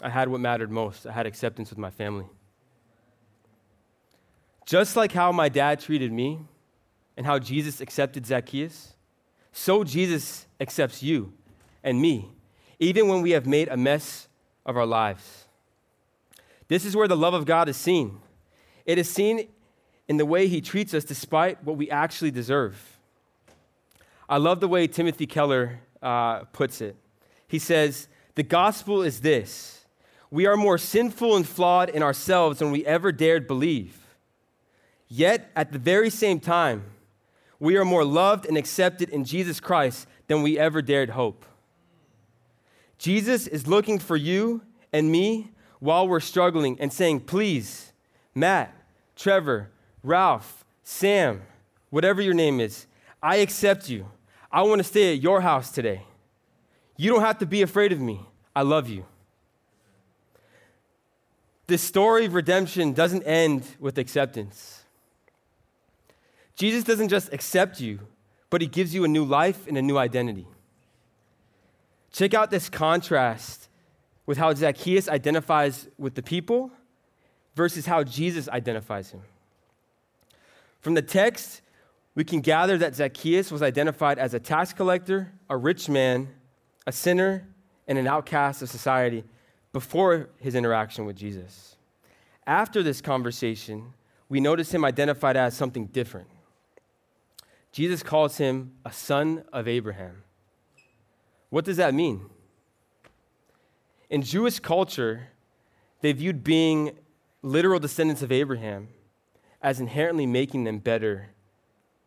I 0.00 0.08
had 0.08 0.28
what 0.28 0.40
mattered 0.40 0.70
most. 0.70 1.06
I 1.06 1.12
had 1.12 1.26
acceptance 1.26 1.70
with 1.70 1.78
my 1.78 1.90
family. 1.90 2.26
Just 4.64 4.96
like 4.96 5.12
how 5.12 5.32
my 5.32 5.48
dad 5.48 5.80
treated 5.80 6.12
me, 6.12 6.40
and 7.16 7.26
how 7.26 7.38
Jesus 7.38 7.80
accepted 7.80 8.26
Zacchaeus, 8.26 8.94
so 9.52 9.84
Jesus 9.84 10.46
accepts 10.60 11.02
you 11.02 11.32
and 11.82 12.00
me, 12.00 12.32
even 12.78 13.08
when 13.08 13.22
we 13.22 13.32
have 13.32 13.46
made 13.46 13.68
a 13.68 13.76
mess 13.76 14.28
of 14.64 14.76
our 14.76 14.86
lives. 14.86 15.46
This 16.68 16.84
is 16.84 16.96
where 16.96 17.08
the 17.08 17.16
love 17.16 17.34
of 17.34 17.44
God 17.44 17.68
is 17.68 17.76
seen. 17.76 18.18
It 18.86 18.98
is 18.98 19.10
seen 19.10 19.48
in 20.08 20.16
the 20.16 20.26
way 20.26 20.48
he 20.48 20.60
treats 20.60 20.94
us 20.94 21.04
despite 21.04 21.62
what 21.64 21.76
we 21.76 21.90
actually 21.90 22.30
deserve. 22.30 22.98
I 24.28 24.38
love 24.38 24.60
the 24.60 24.68
way 24.68 24.86
Timothy 24.86 25.26
Keller 25.26 25.80
uh, 26.02 26.40
puts 26.44 26.80
it. 26.80 26.96
He 27.46 27.58
says, 27.58 28.08
The 28.34 28.42
gospel 28.42 29.02
is 29.02 29.20
this 29.20 29.81
we 30.32 30.46
are 30.46 30.56
more 30.56 30.78
sinful 30.78 31.36
and 31.36 31.46
flawed 31.46 31.90
in 31.90 32.02
ourselves 32.02 32.58
than 32.58 32.70
we 32.70 32.86
ever 32.86 33.12
dared 33.12 33.46
believe. 33.46 33.98
Yet, 35.06 35.50
at 35.54 35.72
the 35.72 35.78
very 35.78 36.08
same 36.08 36.40
time, 36.40 36.84
we 37.60 37.76
are 37.76 37.84
more 37.84 38.02
loved 38.02 38.46
and 38.46 38.56
accepted 38.56 39.10
in 39.10 39.24
Jesus 39.26 39.60
Christ 39.60 40.08
than 40.28 40.42
we 40.42 40.58
ever 40.58 40.80
dared 40.80 41.10
hope. 41.10 41.44
Jesus 42.96 43.46
is 43.46 43.66
looking 43.66 43.98
for 43.98 44.16
you 44.16 44.62
and 44.90 45.12
me 45.12 45.50
while 45.80 46.08
we're 46.08 46.18
struggling 46.18 46.80
and 46.80 46.90
saying, 46.90 47.20
Please, 47.20 47.92
Matt, 48.34 48.74
Trevor, 49.14 49.68
Ralph, 50.02 50.64
Sam, 50.82 51.42
whatever 51.90 52.22
your 52.22 52.32
name 52.32 52.58
is, 52.58 52.86
I 53.22 53.36
accept 53.36 53.90
you. 53.90 54.06
I 54.50 54.62
want 54.62 54.78
to 54.78 54.84
stay 54.84 55.12
at 55.12 55.22
your 55.22 55.42
house 55.42 55.70
today. 55.70 56.04
You 56.96 57.10
don't 57.10 57.20
have 57.20 57.38
to 57.40 57.46
be 57.46 57.60
afraid 57.60 57.92
of 57.92 58.00
me. 58.00 58.26
I 58.56 58.62
love 58.62 58.88
you. 58.88 59.04
This 61.66 61.82
story 61.82 62.26
of 62.26 62.34
redemption 62.34 62.92
doesn't 62.92 63.22
end 63.22 63.64
with 63.78 63.98
acceptance. 63.98 64.84
Jesus 66.56 66.84
doesn't 66.84 67.08
just 67.08 67.32
accept 67.32 67.80
you, 67.80 68.00
but 68.50 68.60
he 68.60 68.66
gives 68.66 68.94
you 68.94 69.04
a 69.04 69.08
new 69.08 69.24
life 69.24 69.66
and 69.66 69.78
a 69.78 69.82
new 69.82 69.96
identity. 69.96 70.46
Check 72.12 72.34
out 72.34 72.50
this 72.50 72.68
contrast 72.68 73.68
with 74.26 74.38
how 74.38 74.52
Zacchaeus 74.52 75.08
identifies 75.08 75.88
with 75.98 76.14
the 76.14 76.22
people 76.22 76.70
versus 77.54 77.86
how 77.86 78.04
Jesus 78.04 78.48
identifies 78.48 79.10
him. 79.10 79.22
From 80.80 80.94
the 80.94 81.02
text, 81.02 81.62
we 82.14 82.24
can 82.24 82.40
gather 82.40 82.76
that 82.78 82.94
Zacchaeus 82.94 83.50
was 83.50 83.62
identified 83.62 84.18
as 84.18 84.34
a 84.34 84.40
tax 84.40 84.72
collector, 84.72 85.32
a 85.48 85.56
rich 85.56 85.88
man, 85.88 86.28
a 86.86 86.92
sinner, 86.92 87.46
and 87.88 87.98
an 87.98 88.06
outcast 88.06 88.62
of 88.62 88.68
society 88.68 89.24
before 89.72 90.28
his 90.38 90.54
interaction 90.54 91.06
with 91.06 91.16
Jesus. 91.16 91.76
After 92.46 92.82
this 92.82 93.00
conversation, 93.00 93.94
we 94.28 94.40
notice 94.40 94.72
him 94.72 94.84
identified 94.84 95.36
as 95.36 95.56
something 95.56 95.86
different. 95.86 96.28
Jesus 97.72 98.02
calls 98.02 98.36
him 98.36 98.72
a 98.84 98.92
son 98.92 99.44
of 99.52 99.66
Abraham. 99.66 100.24
What 101.48 101.64
does 101.64 101.78
that 101.78 101.94
mean? 101.94 102.22
In 104.10 104.22
Jewish 104.22 104.58
culture, 104.58 105.28
they 106.02 106.12
viewed 106.12 106.44
being 106.44 106.92
literal 107.42 107.80
descendants 107.80 108.22
of 108.22 108.30
Abraham 108.30 108.88
as 109.62 109.80
inherently 109.80 110.26
making 110.26 110.64
them 110.64 110.78
better 110.78 111.30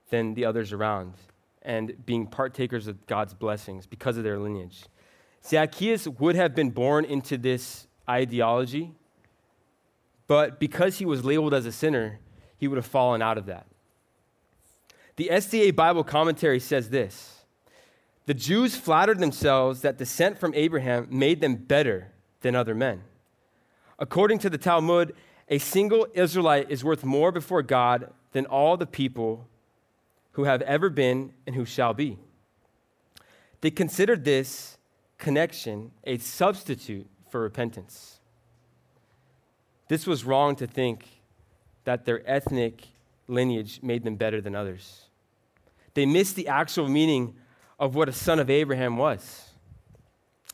than 0.09 0.33
the 0.33 0.45
others 0.45 0.71
around 0.71 1.13
and 1.61 2.05
being 2.05 2.27
partakers 2.27 2.87
of 2.87 3.07
God's 3.07 3.33
blessings 3.33 3.87
because 3.87 4.17
of 4.17 4.23
their 4.23 4.37
lineage. 4.37 4.83
Zacchaeus 5.45 6.07
would 6.07 6.35
have 6.35 6.55
been 6.55 6.71
born 6.71 7.05
into 7.05 7.37
this 7.37 7.87
ideology 8.09 8.93
But 10.27 10.59
because 10.59 10.97
he 10.97 11.05
was 11.05 11.23
labeled 11.23 11.53
as 11.53 11.65
a 11.65 11.71
sinner, 11.71 12.19
he 12.57 12.67
would 12.67 12.77
have 12.77 12.85
fallen 12.85 13.21
out 13.21 13.37
of 13.37 13.45
that. 13.45 13.67
The 15.17 15.29
SDA 15.31 15.75
Bible 15.75 16.03
commentary 16.03 16.59
says 16.59 16.89
this 16.89 17.45
The 18.25 18.33
Jews 18.33 18.75
flattered 18.75 19.19
themselves 19.19 19.81
that 19.81 19.97
descent 19.97 20.39
from 20.39 20.53
Abraham 20.55 21.07
made 21.11 21.41
them 21.41 21.55
better 21.55 22.11
than 22.41 22.55
other 22.55 22.75
men. 22.75 23.03
According 23.99 24.39
to 24.39 24.49
the 24.49 24.57
Talmud, 24.57 25.15
a 25.47 25.59
single 25.59 26.07
Israelite 26.13 26.71
is 26.71 26.83
worth 26.83 27.03
more 27.03 27.31
before 27.31 27.61
God 27.61 28.11
than 28.31 28.45
all 28.45 28.77
the 28.77 28.87
people 28.87 29.47
who 30.33 30.45
have 30.45 30.61
ever 30.63 30.89
been 30.89 31.33
and 31.45 31.55
who 31.55 31.65
shall 31.65 31.93
be. 31.93 32.17
They 33.61 33.71
considered 33.71 34.25
this 34.25 34.77
connection 35.17 35.91
a 36.03 36.17
substitute 36.17 37.07
for 37.29 37.41
repentance. 37.41 38.19
This 39.87 40.07
was 40.07 40.25
wrong 40.25 40.55
to 40.57 40.67
think 40.67 41.05
that 41.83 42.05
their 42.05 42.21
ethnic 42.29 42.87
lineage 43.27 43.79
made 43.83 44.03
them 44.03 44.15
better 44.15 44.41
than 44.41 44.55
others. 44.55 45.05
They 45.93 46.05
missed 46.05 46.35
the 46.35 46.47
actual 46.47 46.87
meaning 46.87 47.35
of 47.79 47.95
what 47.95 48.09
a 48.09 48.13
son 48.13 48.39
of 48.39 48.49
Abraham 48.49 48.97
was. 48.97 49.49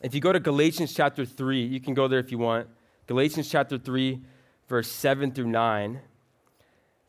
If 0.02 0.14
you 0.14 0.20
go 0.20 0.32
to 0.32 0.40
Galatians 0.40 0.94
chapter 0.94 1.24
3, 1.24 1.64
you 1.64 1.80
can 1.80 1.94
go 1.94 2.08
there 2.08 2.18
if 2.18 2.30
you 2.30 2.38
want. 2.38 2.68
Galatians 3.06 3.48
chapter 3.48 3.78
3, 3.78 4.20
verse 4.68 4.90
7 4.90 5.32
through 5.32 5.46
9. 5.46 6.00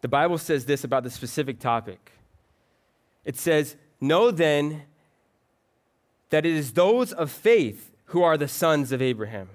The 0.02 0.08
Bible 0.08 0.38
says 0.38 0.66
this 0.66 0.84
about 0.84 1.04
the 1.04 1.10
specific 1.10 1.60
topic. 1.60 2.12
It 3.26 3.38
says, 3.38 3.76
Know 4.02 4.32
then 4.32 4.84
that 6.34 6.48
it 6.48 6.56
is 6.56 6.74
those 6.74 7.14
of 7.14 7.30
faith 7.30 7.92
who 8.06 8.24
are 8.24 8.38
the 8.38 8.48
sons 8.48 8.92
of 8.92 9.04
Abraham. 9.04 9.50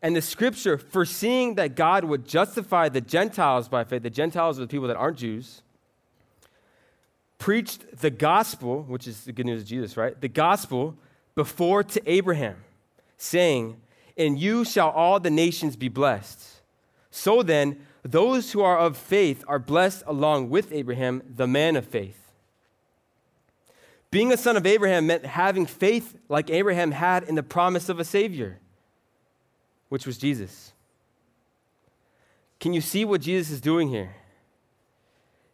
And 0.00 0.16
the 0.16 0.22
scripture, 0.22 0.78
foreseeing 0.78 1.56
that 1.56 1.74
God 1.74 2.02
would 2.02 2.26
justify 2.26 2.88
the 2.88 3.02
Gentiles 3.02 3.68
by 3.68 3.84
faith, 3.84 4.04
the 4.04 4.08
Gentiles 4.08 4.56
are 4.58 4.62
the 4.62 4.68
people 4.68 4.88
that 4.88 4.96
aren't 4.96 5.18
Jews, 5.18 5.60
preached 7.36 7.98
the 8.00 8.08
gospel, 8.08 8.84
which 8.84 9.06
is 9.06 9.24
the 9.24 9.32
good 9.32 9.44
news 9.44 9.60
of 9.60 9.68
Jesus, 9.68 9.98
right? 9.98 10.18
The 10.18 10.28
gospel 10.28 10.96
before 11.34 11.84
to 11.84 12.00
Abraham, 12.10 12.56
saying, 13.18 13.76
In 14.16 14.38
you 14.38 14.64
shall 14.64 14.88
all 14.88 15.20
the 15.20 15.28
nations 15.28 15.76
be 15.76 15.90
blessed. 15.90 16.62
So 17.10 17.42
then, 17.42 17.84
those 18.02 18.52
who 18.52 18.62
are 18.62 18.78
of 18.78 18.96
faith 18.96 19.44
are 19.46 19.58
blessed 19.58 20.04
along 20.06 20.48
with 20.48 20.72
Abraham, 20.72 21.22
the 21.28 21.46
man 21.46 21.76
of 21.76 21.86
faith. 21.86 22.17
Being 24.10 24.32
a 24.32 24.36
son 24.36 24.56
of 24.56 24.64
Abraham 24.64 25.06
meant 25.06 25.26
having 25.26 25.66
faith 25.66 26.16
like 26.28 26.50
Abraham 26.50 26.92
had 26.92 27.24
in 27.24 27.34
the 27.34 27.42
promise 27.42 27.88
of 27.88 28.00
a 28.00 28.04
Savior, 28.04 28.58
which 29.88 30.06
was 30.06 30.16
Jesus. 30.16 30.72
Can 32.58 32.72
you 32.72 32.80
see 32.80 33.04
what 33.04 33.20
Jesus 33.20 33.50
is 33.50 33.60
doing 33.60 33.88
here? 33.88 34.14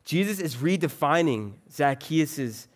Jesus 0.05 0.39
is 0.39 0.57
redefining 0.57 1.55
Zacchaeus' 1.71 2.69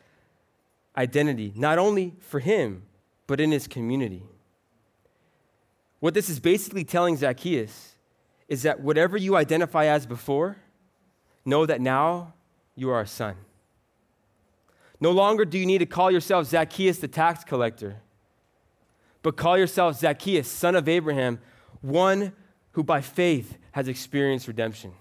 identity, 0.96 1.52
not 1.54 1.78
only 1.78 2.14
for 2.18 2.40
him, 2.40 2.82
but 3.26 3.40
in 3.40 3.52
his 3.52 3.68
community. 3.68 4.22
What 6.00 6.14
this 6.14 6.28
is 6.28 6.40
basically 6.40 6.84
telling 6.84 7.16
Zacchaeus 7.16 7.94
is 8.48 8.62
that 8.62 8.80
whatever 8.80 9.16
you 9.16 9.36
identify 9.36 9.86
as 9.86 10.06
before, 10.06 10.56
know 11.44 11.66
that 11.66 11.80
now 11.80 12.34
you 12.74 12.90
are 12.90 13.02
a 13.02 13.06
son. 13.06 13.36
No 15.00 15.10
longer 15.12 15.44
do 15.44 15.58
you 15.58 15.66
need 15.66 15.78
to 15.78 15.86
call 15.86 16.10
yourself 16.10 16.46
Zacchaeus 16.46 16.98
the 16.98 17.08
tax 17.08 17.44
collector, 17.44 17.96
but 19.22 19.36
call 19.36 19.56
yourself 19.56 19.98
Zacchaeus, 19.98 20.48
son 20.48 20.74
of 20.74 20.88
Abraham, 20.88 21.38
one 21.80 22.32
who 22.72 22.82
by 22.82 23.00
faith 23.00 23.58
has 23.72 23.88
experienced 23.88 24.48
redemption. 24.48 24.92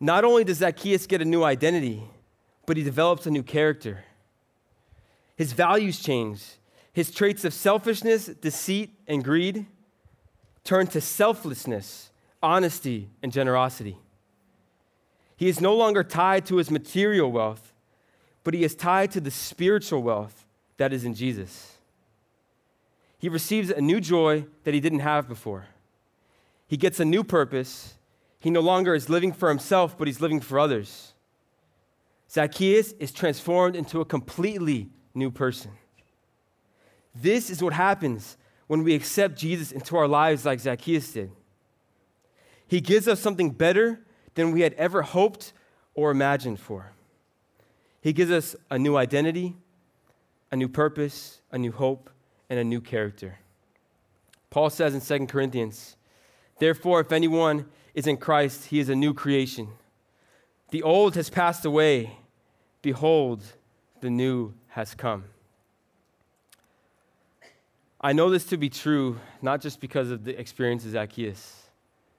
Not 0.00 0.24
only 0.24 0.42
does 0.42 0.58
Zacchaeus 0.58 1.06
get 1.06 1.22
a 1.22 1.24
new 1.24 1.44
identity, 1.44 2.02
but 2.66 2.76
he 2.76 2.82
develops 2.82 3.26
a 3.26 3.30
new 3.30 3.42
character. 3.42 4.04
His 5.36 5.52
values 5.52 6.00
change. 6.00 6.42
His 6.92 7.10
traits 7.10 7.44
of 7.44 7.54
selfishness, 7.54 8.26
deceit, 8.26 8.90
and 9.06 9.24
greed 9.24 9.66
turn 10.64 10.86
to 10.88 11.00
selflessness, 11.00 12.10
honesty, 12.42 13.08
and 13.22 13.32
generosity. 13.32 13.98
He 15.36 15.48
is 15.48 15.60
no 15.60 15.74
longer 15.74 16.04
tied 16.04 16.46
to 16.46 16.56
his 16.56 16.70
material 16.70 17.32
wealth, 17.32 17.72
but 18.44 18.54
he 18.54 18.64
is 18.64 18.74
tied 18.74 19.10
to 19.12 19.20
the 19.20 19.30
spiritual 19.30 20.02
wealth 20.02 20.46
that 20.76 20.92
is 20.92 21.04
in 21.04 21.14
Jesus. 21.14 21.78
He 23.18 23.28
receives 23.28 23.70
a 23.70 23.80
new 23.80 24.00
joy 24.00 24.46
that 24.64 24.74
he 24.74 24.80
didn't 24.80 25.00
have 25.00 25.28
before. 25.28 25.66
He 26.66 26.76
gets 26.76 27.00
a 27.00 27.04
new 27.04 27.22
purpose 27.22 27.94
he 28.42 28.50
no 28.50 28.60
longer 28.60 28.92
is 28.96 29.08
living 29.08 29.32
for 29.32 29.48
himself, 29.48 29.96
but 29.96 30.08
he's 30.08 30.20
living 30.20 30.40
for 30.40 30.58
others. 30.58 31.12
Zacchaeus 32.28 32.90
is 32.98 33.12
transformed 33.12 33.76
into 33.76 34.00
a 34.00 34.04
completely 34.04 34.90
new 35.14 35.30
person. 35.30 35.70
This 37.14 37.50
is 37.50 37.62
what 37.62 37.72
happens 37.72 38.36
when 38.66 38.82
we 38.82 38.96
accept 38.96 39.38
Jesus 39.38 39.70
into 39.70 39.96
our 39.96 40.08
lives 40.08 40.44
like 40.44 40.58
Zacchaeus 40.58 41.12
did. 41.12 41.30
He 42.66 42.80
gives 42.80 43.06
us 43.06 43.20
something 43.20 43.50
better 43.50 44.00
than 44.34 44.52
we 44.52 44.62
had 44.62 44.74
ever 44.74 45.02
hoped 45.02 45.52
or 45.94 46.10
imagined 46.10 46.60
for. 46.60 46.92
He 48.00 48.12
gives 48.12 48.30
us 48.30 48.56
a 48.70 48.78
new 48.78 48.96
identity, 48.96 49.54
a 50.50 50.56
new 50.56 50.68
purpose, 50.68 51.40
a 51.50 51.58
new 51.58 51.72
hope, 51.72 52.10
and 52.50 52.58
a 52.58 52.64
new 52.64 52.80
character. 52.80 53.38
Paul 54.50 54.70
says 54.70 54.94
in 54.94 55.00
2 55.00 55.26
Corinthians, 55.26 55.96
Therefore, 56.58 57.00
if 57.00 57.12
anyone 57.12 57.66
is 57.94 58.06
in 58.06 58.16
Christ, 58.16 58.66
he 58.66 58.78
is 58.78 58.88
a 58.88 58.94
new 58.94 59.14
creation. 59.14 59.68
The 60.70 60.82
old 60.82 61.14
has 61.14 61.30
passed 61.30 61.64
away. 61.64 62.18
Behold, 62.82 63.44
the 64.00 64.10
new 64.10 64.54
has 64.68 64.94
come. 64.94 65.24
I 68.00 68.12
know 68.12 68.30
this 68.30 68.44
to 68.46 68.56
be 68.56 68.68
true, 68.68 69.18
not 69.40 69.60
just 69.60 69.80
because 69.80 70.10
of 70.10 70.24
the 70.24 70.38
experience 70.38 70.84
of 70.84 70.90
Zacchaeus, 70.90 71.62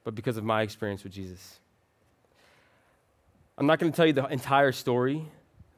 but 0.02 0.14
because 0.14 0.36
of 0.36 0.44
my 0.44 0.62
experience 0.62 1.04
with 1.04 1.12
Jesus. 1.12 1.60
I'm 3.56 3.66
not 3.66 3.78
going 3.78 3.92
to 3.92 3.94
tell 3.94 4.06
you 4.06 4.12
the 4.12 4.26
entire 4.26 4.72
story, 4.72 5.24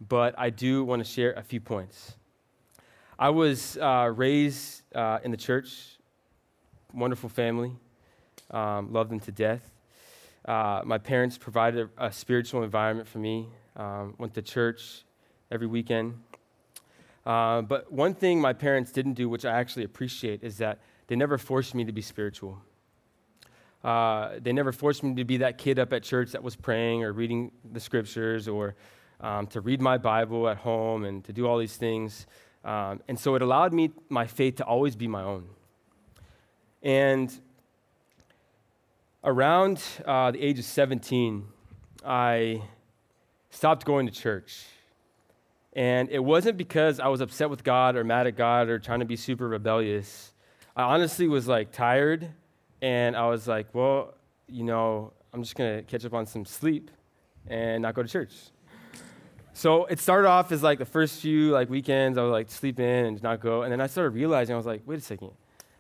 but 0.09 0.35
I 0.39 0.49
do 0.49 0.83
want 0.83 1.05
to 1.05 1.11
share 1.11 1.35
a 1.35 1.43
few 1.43 1.61
points. 1.61 2.15
I 3.19 3.29
was 3.29 3.77
uh, 3.77 4.11
raised 4.15 4.81
uh, 4.95 5.19
in 5.23 5.31
the 5.31 5.37
church, 5.37 5.99
wonderful 6.95 7.29
family, 7.29 7.73
um, 8.51 8.95
loved 8.95 9.11
them 9.11 9.21
to 9.21 9.31
death. 9.31 9.71
Uh, 10.47 10.81
my 10.87 10.97
parents 10.97 11.37
provided 11.37 11.91
a, 11.99 12.07
a, 12.07 12.13
spiritual 12.13 12.63
environment 12.63 13.09
for 13.09 13.19
me. 13.19 13.49
Um, 13.77 14.15
went 14.17 14.33
to 14.35 14.43
church 14.43 15.05
every 15.51 15.67
weekend. 15.67 16.15
Uh, 17.27 17.61
but 17.61 17.93
one 17.93 18.15
thing 18.15 18.41
my 18.41 18.55
parents 18.55 18.91
didn't 18.91 19.15
do, 19.15 19.29
which 19.29 19.45
I 19.45 19.53
actually 19.53 19.85
appreciate, 19.85 20.43
is 20.43 20.57
that 20.59 20.79
they 21.09 21.17
never 21.17 21.37
forced 21.37 21.75
me 21.75 21.85
to 21.85 21.93
be 21.93 22.01
spiritual. 22.01 22.59
Uh, 23.85 24.33
they 24.41 24.53
never 24.53 24.73
forced 24.73 25.03
me 25.03 25.15
to 25.15 25.25
be 25.25 25.39
that 25.39 25.59
kid 25.59 25.79
up 25.79 25.93
at 25.93 26.03
church 26.03 26.33
that 26.33 26.43
was 26.43 26.57
praying 26.57 27.05
or 27.05 27.13
reading 27.13 27.53
the 27.73 27.81
scriptures 27.81 28.49
or 28.49 28.75
um, 29.21 29.47
to 29.47 29.61
read 29.61 29.81
my 29.81 29.99
Bible 29.99 30.49
at 30.49 30.59
home 30.59 31.05
and 31.05 31.25
to 31.25 31.33
do 31.33 31.47
all 31.47 31.59
these 31.59 31.77
things. 31.77 32.27
Um, 32.65 33.01
and 33.09 33.19
so 33.19 33.35
it 33.37 33.43
allowed 33.43 33.73
me, 33.73 33.93
my 34.09 34.27
faith, 34.27 34.57
to 34.57 34.65
always 34.65 34.97
be 34.97 35.07
my 35.07 35.23
own. 35.23 35.49
And 36.83 37.33
around 39.23 39.83
uh, 40.05 40.33
the 40.33 40.43
age 40.43 40.59
of 40.59 40.65
17, 40.65 41.45
I 42.05 42.63
stopped 43.51 43.85
going 43.85 44.07
to 44.07 44.13
church. 44.13 44.65
And 45.73 46.09
it 46.11 46.21
wasn't 46.21 46.57
because 46.57 47.01
I 47.01 47.09
was 47.09 47.21
upset 47.21 47.51
with 47.51 47.63
God 47.63 47.97
or 47.97 48.05
mad 48.05 48.27
at 48.27 48.37
God 48.37 48.69
or 48.69 48.79
trying 48.79 49.01
to 49.01 49.05
be 49.07 49.17
super 49.17 49.47
rebellious. 49.47 50.33
I 50.75 50.83
honestly 50.85 51.29
was 51.29 51.47
like 51.47 51.71
tired, 51.71 52.31
and 52.83 53.17
I 53.17 53.29
was 53.29 53.49
like, 53.49 53.75
well, 53.75 54.15
you 54.49 54.65
know, 54.65 55.13
I'm 55.33 55.43
just 55.43 55.57
going 55.57 55.79
to 55.79 55.83
catch 55.83 56.05
up 56.05 56.15
on 56.15 56.27
some 56.27 56.45
sleep 56.45 56.91
and 57.47 57.83
not 57.83 57.95
go 57.95 58.03
to 58.03 58.09
church. 58.09 58.33
So 59.53 59.87
it 59.87 59.99
started 59.99 60.29
off 60.29 60.53
as 60.53 60.63
like 60.63 60.79
the 60.79 60.85
first 60.85 61.21
few 61.21 61.51
like 61.51 61.71
weekends 61.71 62.19
I 62.19 62.23
was 62.23 62.33
like 62.33 62.51
sleep 62.51 62.79
in 62.79 63.07
and 63.07 63.23
not 63.23 63.41
go, 63.41 63.63
and 63.63 63.73
then 63.73 63.81
I 63.81 63.87
started 63.87 64.11
realizing 64.11 64.55
I 64.55 64.57
was 64.57 64.67
like, 64.67 64.83
wait 64.85 64.99
a 64.99 65.03
second, 65.03 65.31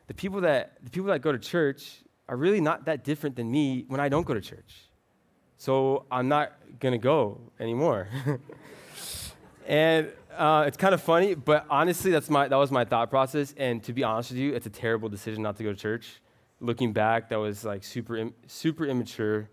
the 0.06 0.14
people 0.14 0.40
that 0.42 0.78
the 0.82 0.90
people 0.90 1.08
that 1.08 1.20
go 1.20 1.30
to 1.30 1.38
church 1.38 2.02
are 2.28 2.36
really 2.36 2.60
not 2.60 2.86
that 2.86 3.04
different 3.04 3.36
than 3.36 3.50
me 3.50 3.84
when 3.88 4.00
I 4.00 4.08
don't 4.08 4.26
go 4.26 4.34
to 4.34 4.40
church. 4.40 4.86
So 5.58 6.06
I'm 6.10 6.28
not 6.28 6.52
to 6.80 6.98
go 6.98 7.40
anymore. 7.60 8.08
and 9.66 10.10
uh, 10.36 10.64
it's 10.66 10.76
kind 10.76 10.94
of 10.94 11.00
funny, 11.00 11.34
but 11.34 11.66
honestly, 11.70 12.10
that's 12.10 12.28
my, 12.28 12.48
that 12.48 12.56
was 12.56 12.70
my 12.70 12.84
thought 12.84 13.10
process. 13.10 13.54
And 13.56 13.82
to 13.84 13.92
be 13.92 14.04
honest 14.04 14.30
with 14.30 14.38
you, 14.38 14.54
it's 14.54 14.66
a 14.66 14.70
terrible 14.70 15.08
decision 15.08 15.42
not 15.42 15.56
to 15.56 15.62
go 15.62 15.70
to 15.72 15.78
church. 15.78 16.20
Looking 16.60 16.92
back, 16.92 17.28
that 17.28 17.38
was 17.38 17.64
like 17.64 17.84
super, 17.84 18.30
super 18.46 18.86
immature 18.86 19.50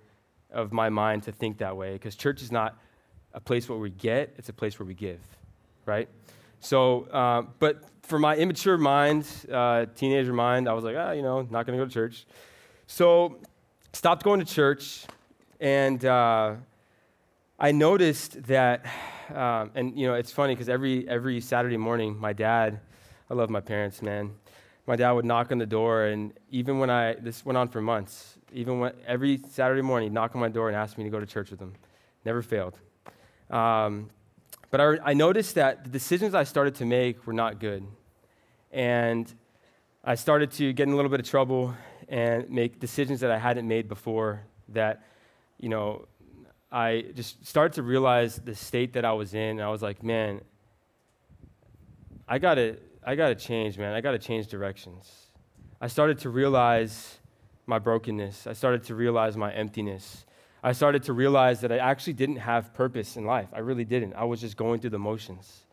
of 0.51 0.71
my 0.71 0.89
mind 0.89 1.23
to 1.23 1.31
think 1.31 1.57
that 1.57 1.75
way 1.75 1.93
because 1.93 2.15
church 2.15 2.41
is 2.41 2.51
not 2.51 2.77
a 3.33 3.39
place 3.39 3.67
where 3.67 3.77
we 3.77 3.89
get, 3.89 4.33
it's 4.37 4.49
a 4.49 4.53
place 4.53 4.79
where 4.79 4.85
we 4.85 4.93
give, 4.93 5.19
right? 5.85 6.07
So, 6.59 7.03
uh, 7.05 7.43
but 7.59 7.83
for 8.03 8.19
my 8.19 8.35
immature 8.35 8.77
mind, 8.77 9.27
uh, 9.51 9.87
teenager 9.95 10.33
mind, 10.33 10.69
I 10.69 10.73
was 10.73 10.83
like, 10.83 10.95
ah, 10.97 11.11
you 11.11 11.21
know, 11.21 11.41
not 11.41 11.65
going 11.65 11.77
to 11.77 11.83
go 11.83 11.85
to 11.85 11.91
church. 11.91 12.25
So, 12.87 13.39
stopped 13.91 14.23
going 14.23 14.39
to 14.39 14.45
church, 14.45 15.05
and 15.59 16.03
uh, 16.05 16.55
I 17.59 17.71
noticed 17.71 18.43
that, 18.43 18.85
um, 19.33 19.71
and 19.75 19.97
you 19.97 20.07
know, 20.07 20.13
it's 20.13 20.31
funny 20.31 20.53
because 20.53 20.69
every 20.69 21.07
every 21.07 21.41
Saturday 21.41 21.77
morning, 21.77 22.17
my 22.19 22.33
dad, 22.33 22.79
I 23.29 23.33
love 23.33 23.49
my 23.49 23.61
parents, 23.61 24.01
man. 24.01 24.35
My 24.85 24.95
dad 24.95 25.11
would 25.13 25.25
knock 25.25 25.51
on 25.51 25.57
the 25.57 25.65
door, 25.65 26.05
and 26.05 26.33
even 26.49 26.79
when 26.79 26.89
I 26.89 27.13
this 27.13 27.45
went 27.45 27.57
on 27.57 27.69
for 27.69 27.81
months, 27.81 28.37
even 28.51 28.79
when 28.79 28.93
every 29.07 29.41
Saturday 29.49 29.81
morning, 29.81 30.09
he'd 30.09 30.13
knock 30.13 30.35
on 30.35 30.41
my 30.41 30.49
door 30.49 30.67
and 30.67 30.75
ask 30.75 30.97
me 30.97 31.03
to 31.05 31.09
go 31.09 31.19
to 31.19 31.25
church 31.25 31.51
with 31.51 31.59
him. 31.59 31.73
Never 32.25 32.41
failed. 32.41 32.79
Um, 33.49 34.09
but 34.71 34.81
I, 34.81 35.11
I 35.11 35.13
noticed 35.13 35.55
that 35.55 35.83
the 35.83 35.89
decisions 35.89 36.33
I 36.33 36.43
started 36.43 36.75
to 36.75 36.85
make 36.85 37.27
were 37.27 37.33
not 37.33 37.59
good. 37.59 37.85
And 38.71 39.31
I 40.03 40.15
started 40.15 40.51
to 40.53 40.73
get 40.73 40.87
in 40.87 40.93
a 40.93 40.95
little 40.95 41.11
bit 41.11 41.19
of 41.19 41.27
trouble 41.27 41.75
and 42.09 42.49
make 42.49 42.79
decisions 42.79 43.19
that 43.19 43.29
I 43.29 43.37
hadn't 43.37 43.67
made 43.67 43.87
before 43.87 44.41
that, 44.69 45.05
you 45.59 45.69
know, 45.69 46.07
I 46.71 47.05
just 47.13 47.45
started 47.45 47.73
to 47.73 47.83
realize 47.83 48.37
the 48.37 48.55
state 48.55 48.93
that 48.93 49.05
I 49.05 49.13
was 49.13 49.35
in. 49.35 49.59
And 49.59 49.61
I 49.61 49.69
was 49.69 49.83
like, 49.83 50.01
man, 50.01 50.41
I 52.27 52.39
gotta, 52.39 52.77
I 53.05 53.15
gotta 53.15 53.35
change, 53.35 53.77
man. 53.77 53.93
I 53.93 54.01
gotta 54.01 54.19
change 54.19 54.47
directions. 54.47 55.11
I 55.81 55.87
started 55.87 56.19
to 56.19 56.29
realize 56.29 57.19
my 57.65 57.79
brokenness. 57.79 58.47
I 58.47 58.53
started 58.53 58.83
to 58.85 58.95
realize 58.95 59.37
my 59.37 59.51
emptiness. 59.53 60.25
I 60.63 60.71
started 60.71 61.03
to 61.03 61.13
realize 61.13 61.61
that 61.61 61.71
I 61.71 61.77
actually 61.77 62.13
didn't 62.13 62.37
have 62.37 62.73
purpose 62.73 63.17
in 63.17 63.25
life. 63.25 63.49
I 63.53 63.59
really 63.59 63.83
didn't. 63.83 64.13
I 64.13 64.23
was 64.23 64.39
just 64.39 64.55
going 64.55 64.79
through 64.79 64.91
the 64.91 64.99
motions. 64.99 65.65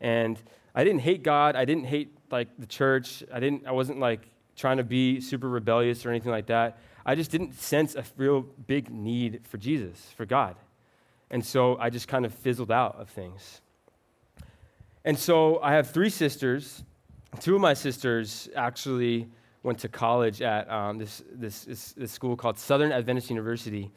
And 0.00 0.42
I 0.74 0.82
didn't 0.82 1.00
hate 1.00 1.22
God. 1.22 1.54
I 1.54 1.64
didn't 1.64 1.84
hate 1.84 2.16
like 2.30 2.48
the 2.58 2.66
church. 2.66 3.22
I 3.32 3.38
didn't 3.38 3.66
I 3.66 3.72
wasn't 3.72 4.00
like 4.00 4.28
trying 4.56 4.78
to 4.78 4.84
be 4.84 5.20
super 5.20 5.48
rebellious 5.48 6.04
or 6.04 6.10
anything 6.10 6.32
like 6.32 6.46
that. 6.46 6.78
I 7.06 7.14
just 7.14 7.30
didn't 7.30 7.54
sense 7.54 7.94
a 7.94 8.04
real 8.16 8.42
big 8.66 8.90
need 8.90 9.42
for 9.44 9.58
Jesus, 9.58 10.10
for 10.16 10.24
God. 10.24 10.56
And 11.30 11.44
so 11.44 11.76
I 11.78 11.90
just 11.90 12.08
kind 12.08 12.24
of 12.24 12.34
fizzled 12.34 12.70
out 12.70 12.96
of 12.96 13.08
things. 13.08 13.60
And 15.04 15.18
so 15.18 15.60
I 15.60 15.72
have 15.74 15.90
three 15.90 16.08
sisters. 16.08 16.82
Two 17.40 17.54
of 17.54 17.60
my 17.60 17.74
sisters 17.74 18.48
actually 18.56 19.28
went 19.62 19.78
to 19.80 19.88
college 19.88 20.40
at 20.40 20.70
um, 20.70 20.98
this, 20.98 21.22
this, 21.32 21.64
this, 21.64 21.92
this 21.92 22.12
school 22.12 22.36
called 22.36 22.58
Southern 22.58 22.92
Adventist 22.92 23.28
University. 23.28 23.90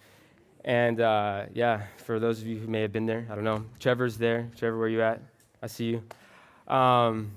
And 0.66 1.00
uh, 1.00 1.46
yeah, 1.54 1.84
for 2.06 2.20
those 2.20 2.42
of 2.42 2.48
you 2.48 2.58
who 2.58 2.68
may 2.68 2.82
have 2.82 2.92
been 2.92 3.06
there, 3.06 3.26
I 3.30 3.36
don't 3.36 3.46
know. 3.46 3.66
Trevor's 3.80 4.18
there. 4.18 4.50
Trevor, 4.58 4.78
where 4.78 4.88
are 4.88 4.90
you 4.90 5.02
at? 5.02 5.22
I 5.62 5.68
see 5.68 5.86
you. 5.86 6.74
Um, 6.74 7.32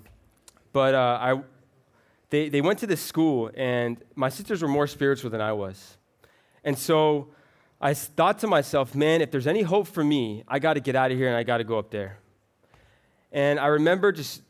but 0.73 0.95
uh, 0.95 1.19
I, 1.21 1.43
they, 2.31 2.49
they 2.49 2.61
went 2.61 2.81
to 2.81 2.87
this 2.87 3.01
school, 3.01 3.51
and 3.55 4.03
my 4.17 4.29
sisters 4.29 4.63
were 4.63 4.69
more 4.69 4.87
spiritual 4.87 5.31
than 5.31 5.41
I 5.41 5.53
was. 5.53 5.97
And 6.65 6.77
so 6.77 7.29
I 7.81 7.95
thought 7.95 8.41
to 8.41 8.47
myself, 8.47 8.95
man, 8.95 9.21
if 9.21 9.31
there's 9.31 9.47
any 9.47 9.63
hope 9.63 9.87
for 9.87 10.05
me, 10.05 10.45
I 10.49 10.59
got 10.59 10.75
to 10.75 10.81
get 10.81 10.97
out 10.97 11.11
of 11.11 11.17
here 11.17 11.29
and 11.29 11.37
I 11.37 11.45
got 11.45 11.59
to 11.59 11.65
go 11.65 11.79
up 11.79 11.91
there. 11.91 12.19
And 13.33 13.61
I 13.61 13.67
remember 13.67 14.13
just, 14.13 14.43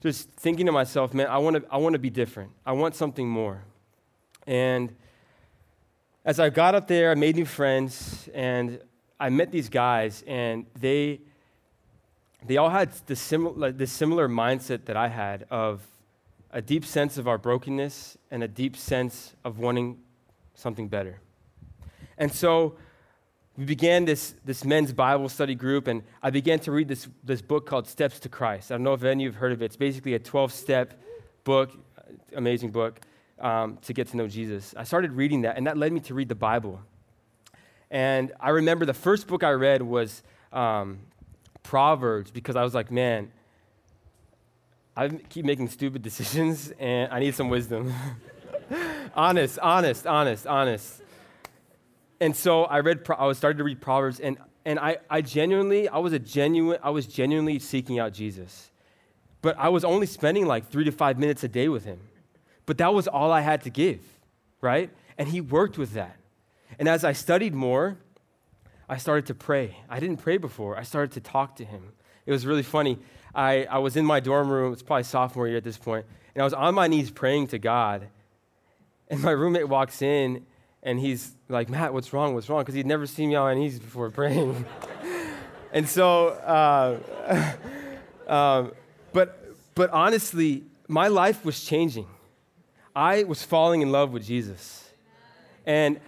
just 0.00 0.30
thinking 0.30 0.66
to 0.66 0.72
myself, 0.72 1.14
man, 1.14 1.28
I 1.28 1.38
want 1.38 1.56
to 1.56 1.64
I 1.70 1.76
wanna 1.76 1.98
be 1.98 2.10
different. 2.10 2.52
I 2.66 2.72
want 2.72 2.94
something 2.94 3.28
more. 3.28 3.64
And 4.46 4.94
as 6.24 6.40
I 6.40 6.50
got 6.50 6.74
up 6.74 6.88
there, 6.88 7.10
I 7.10 7.14
made 7.14 7.36
new 7.36 7.44
friends, 7.44 8.28
and 8.34 8.80
I 9.20 9.30
met 9.30 9.50
these 9.50 9.68
guys, 9.68 10.22
and 10.26 10.66
they, 10.78 11.20
they 12.46 12.56
all 12.56 12.70
had 12.70 12.92
this, 13.06 13.20
similar, 13.20 13.72
this 13.72 13.92
similar 13.92 14.28
mindset 14.28 14.84
that 14.86 14.96
I 14.96 15.08
had 15.08 15.46
of 15.50 15.82
a 16.50 16.62
deep 16.62 16.84
sense 16.84 17.18
of 17.18 17.28
our 17.28 17.38
brokenness 17.38 18.16
and 18.30 18.42
a 18.42 18.48
deep 18.48 18.76
sense 18.76 19.34
of 19.44 19.58
wanting 19.58 19.98
something 20.54 20.88
better. 20.88 21.20
And 22.16 22.32
so 22.32 22.76
we 23.58 23.64
began 23.64 24.04
this, 24.04 24.36
this 24.44 24.64
men's 24.64 24.92
Bible 24.92 25.28
study 25.28 25.56
group, 25.56 25.88
and 25.88 26.04
I 26.22 26.30
began 26.30 26.60
to 26.60 26.70
read 26.70 26.86
this, 26.86 27.08
this 27.24 27.42
book 27.42 27.66
called 27.66 27.88
Steps 27.88 28.20
to 28.20 28.28
Christ. 28.28 28.70
I 28.70 28.76
don't 28.76 28.84
know 28.84 28.94
if 28.94 29.02
any 29.02 29.24
of 29.24 29.26
you 29.26 29.32
have 29.32 29.40
heard 29.40 29.50
of 29.50 29.60
it. 29.60 29.64
It's 29.64 29.76
basically 29.76 30.14
a 30.14 30.20
12 30.20 30.52
step 30.52 30.94
book, 31.42 31.72
amazing 32.36 32.70
book 32.70 33.00
um, 33.40 33.76
to 33.78 33.92
get 33.92 34.06
to 34.08 34.16
know 34.16 34.28
Jesus. 34.28 34.74
I 34.76 34.84
started 34.84 35.10
reading 35.10 35.42
that, 35.42 35.56
and 35.56 35.66
that 35.66 35.76
led 35.76 35.92
me 35.92 35.98
to 36.02 36.14
read 36.14 36.28
the 36.28 36.36
Bible. 36.36 36.80
And 37.90 38.30
I 38.38 38.50
remember 38.50 38.86
the 38.86 38.94
first 38.94 39.26
book 39.26 39.42
I 39.42 39.50
read 39.50 39.82
was 39.82 40.22
um, 40.52 41.00
Proverbs 41.64 42.30
because 42.30 42.54
I 42.54 42.62
was 42.62 42.76
like, 42.76 42.92
man, 42.92 43.32
I 44.96 45.08
keep 45.08 45.44
making 45.44 45.68
stupid 45.70 46.02
decisions 46.02 46.72
and 46.78 47.12
I 47.12 47.18
need 47.18 47.34
some 47.34 47.48
wisdom. 47.48 47.92
honest, 49.16 49.58
honest, 49.58 50.06
honest, 50.06 50.46
honest. 50.46 51.02
And 52.20 52.34
so 52.34 52.64
I 52.64 52.80
read, 52.80 53.06
I 53.16 53.26
was 53.26 53.38
started 53.38 53.58
to 53.58 53.64
read 53.64 53.80
Proverbs, 53.80 54.18
and, 54.18 54.38
and 54.64 54.78
I, 54.78 54.98
I 55.08 55.20
genuinely, 55.20 55.88
I 55.88 55.98
was 55.98 56.12
a 56.12 56.18
genuine, 56.18 56.78
I 56.82 56.90
was 56.90 57.06
genuinely 57.06 57.58
seeking 57.58 57.98
out 57.98 58.12
Jesus. 58.12 58.70
But 59.40 59.56
I 59.56 59.68
was 59.68 59.84
only 59.84 60.06
spending 60.06 60.46
like 60.46 60.68
three 60.68 60.84
to 60.84 60.90
five 60.92 61.18
minutes 61.18 61.44
a 61.44 61.48
day 61.48 61.68
with 61.68 61.84
him. 61.84 62.00
But 62.66 62.78
that 62.78 62.92
was 62.92 63.06
all 63.06 63.30
I 63.30 63.40
had 63.40 63.62
to 63.62 63.70
give, 63.70 64.00
right? 64.60 64.90
And 65.16 65.28
he 65.28 65.40
worked 65.40 65.78
with 65.78 65.92
that. 65.92 66.16
And 66.78 66.88
as 66.88 67.04
I 67.04 67.12
studied 67.12 67.54
more, 67.54 67.98
I 68.88 68.96
started 68.96 69.26
to 69.26 69.34
pray. 69.34 69.76
I 69.88 70.00
didn't 70.00 70.18
pray 70.18 70.38
before, 70.38 70.76
I 70.76 70.82
started 70.82 71.12
to 71.12 71.20
talk 71.20 71.56
to 71.56 71.64
him. 71.64 71.92
It 72.26 72.32
was 72.32 72.44
really 72.44 72.62
funny. 72.62 72.98
I, 73.34 73.64
I 73.70 73.78
was 73.78 73.96
in 73.96 74.04
my 74.04 74.20
dorm 74.20 74.50
room, 74.50 74.72
it's 74.72 74.82
probably 74.82 75.04
sophomore 75.04 75.46
year 75.46 75.56
at 75.56 75.64
this 75.64 75.78
point, 75.78 76.04
and 76.34 76.42
I 76.42 76.44
was 76.44 76.52
on 76.54 76.74
my 76.74 76.88
knees 76.88 77.10
praying 77.10 77.48
to 77.48 77.58
God. 77.58 78.08
And 79.08 79.22
my 79.22 79.30
roommate 79.30 79.68
walks 79.68 80.02
in 80.02 80.44
and 80.82 80.98
he's 80.98 81.32
like, 81.48 81.68
Matt, 81.68 81.92
what's 81.92 82.12
wrong? 82.12 82.34
What's 82.34 82.48
wrong? 82.48 82.60
Because 82.60 82.74
he'd 82.74 82.86
never 82.86 83.06
seen 83.06 83.30
me 83.30 83.34
on 83.34 83.44
my 83.46 83.54
knees 83.54 83.78
before 83.78 84.10
praying. 84.10 84.64
and 85.72 85.88
so, 85.88 86.28
uh, 86.28 87.52
um, 88.32 88.72
but, 89.12 89.54
but 89.74 89.90
honestly, 89.90 90.64
my 90.86 91.08
life 91.08 91.44
was 91.44 91.64
changing. 91.64 92.06
I 92.94 93.24
was 93.24 93.42
falling 93.42 93.82
in 93.82 93.92
love 93.92 94.12
with 94.12 94.24
Jesus. 94.24 94.90
And 95.66 96.00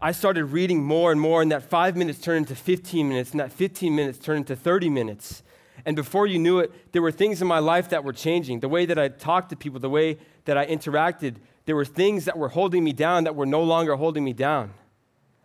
I 0.00 0.12
started 0.12 0.44
reading 0.46 0.84
more 0.84 1.10
and 1.10 1.20
more, 1.20 1.40
and 1.40 1.50
that 1.52 1.62
five 1.62 1.96
minutes 1.96 2.20
turned 2.20 2.48
into 2.48 2.54
15 2.54 3.08
minutes, 3.08 3.30
and 3.30 3.40
that 3.40 3.50
15 3.50 3.96
minutes 3.96 4.18
turned 4.18 4.38
into 4.38 4.54
30 4.54 4.90
minutes. 4.90 5.42
And 5.86 5.96
before 5.96 6.26
you 6.26 6.38
knew 6.38 6.58
it, 6.58 6.92
there 6.92 7.00
were 7.00 7.12
things 7.12 7.40
in 7.40 7.48
my 7.48 7.60
life 7.60 7.88
that 7.90 8.04
were 8.04 8.12
changing. 8.12 8.60
The 8.60 8.68
way 8.68 8.84
that 8.86 8.98
I 8.98 9.08
talked 9.08 9.50
to 9.50 9.56
people, 9.56 9.80
the 9.80 9.88
way 9.88 10.18
that 10.44 10.58
I 10.58 10.66
interacted, 10.66 11.36
there 11.66 11.76
were 11.76 11.84
things 11.84 12.24
that 12.24 12.38
were 12.38 12.48
holding 12.48 12.82
me 12.82 12.92
down 12.92 13.24
that 13.24 13.36
were 13.36 13.46
no 13.46 13.62
longer 13.62 13.96
holding 13.96 14.24
me 14.24 14.32
down. 14.32 14.72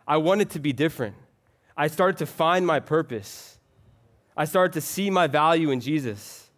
I 0.08 0.18
wanted 0.18 0.50
to 0.52 0.60
be 0.60 0.74
different. 0.74 1.16
I 1.76 1.88
started 1.88 2.18
to 2.18 2.26
find 2.26 2.66
my 2.66 2.80
purpose. 2.80 3.58
I 4.36 4.46
started 4.46 4.74
to 4.74 4.82
see 4.82 5.10
my 5.10 5.28
value 5.28 5.72
in 5.72 5.82
Jesus. 5.82 6.50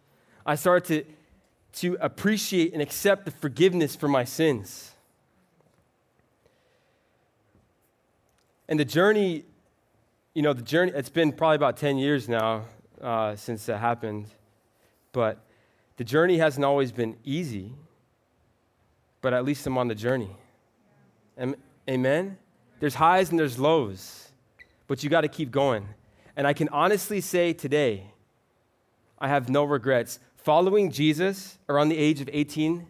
I 0.46 0.54
started 0.54 1.06
to 1.06 1.12
to 1.74 1.96
appreciate 2.00 2.72
and 2.72 2.80
accept 2.80 3.24
the 3.24 3.30
forgiveness 3.30 3.96
for 3.96 4.08
my 4.08 4.24
sins. 4.24 4.92
And 8.68 8.78
the 8.78 8.84
journey, 8.84 9.44
you 10.34 10.42
know, 10.42 10.52
the 10.52 10.62
journey, 10.62 10.92
it's 10.94 11.10
been 11.10 11.32
probably 11.32 11.56
about 11.56 11.76
10 11.76 11.98
years 11.98 12.28
now 12.28 12.64
uh, 13.02 13.34
since 13.36 13.66
that 13.66 13.78
happened, 13.78 14.26
but 15.12 15.38
the 15.96 16.04
journey 16.04 16.38
hasn't 16.38 16.64
always 16.64 16.92
been 16.92 17.16
easy, 17.24 17.72
but 19.24 19.32
at 19.32 19.42
least 19.42 19.66
I'm 19.66 19.78
on 19.78 19.88
the 19.88 19.94
journey. 19.94 20.28
Amen? 21.88 22.36
There's 22.78 22.94
highs 22.94 23.30
and 23.30 23.38
there's 23.38 23.58
lows, 23.58 24.28
but 24.86 25.02
you 25.02 25.08
got 25.08 25.22
to 25.22 25.28
keep 25.28 25.50
going. 25.50 25.88
And 26.36 26.46
I 26.46 26.52
can 26.52 26.68
honestly 26.68 27.22
say 27.22 27.54
today, 27.54 28.10
I 29.18 29.28
have 29.28 29.48
no 29.48 29.64
regrets 29.64 30.18
following 30.36 30.90
Jesus 30.90 31.56
around 31.70 31.88
the 31.88 31.96
age 31.96 32.20
of 32.20 32.28
18 32.30 32.86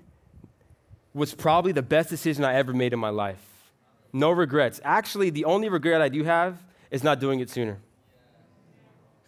was 1.14 1.32
probably 1.32 1.70
the 1.70 1.82
best 1.82 2.10
decision 2.10 2.42
I 2.44 2.54
ever 2.54 2.72
made 2.72 2.92
in 2.92 2.98
my 2.98 3.10
life. 3.10 3.70
No 4.12 4.32
regrets. 4.32 4.80
Actually, 4.82 5.30
the 5.30 5.44
only 5.44 5.68
regret 5.68 6.02
I 6.02 6.08
do 6.08 6.24
have 6.24 6.58
is 6.90 7.04
not 7.04 7.20
doing 7.20 7.38
it 7.38 7.48
sooner. 7.48 7.78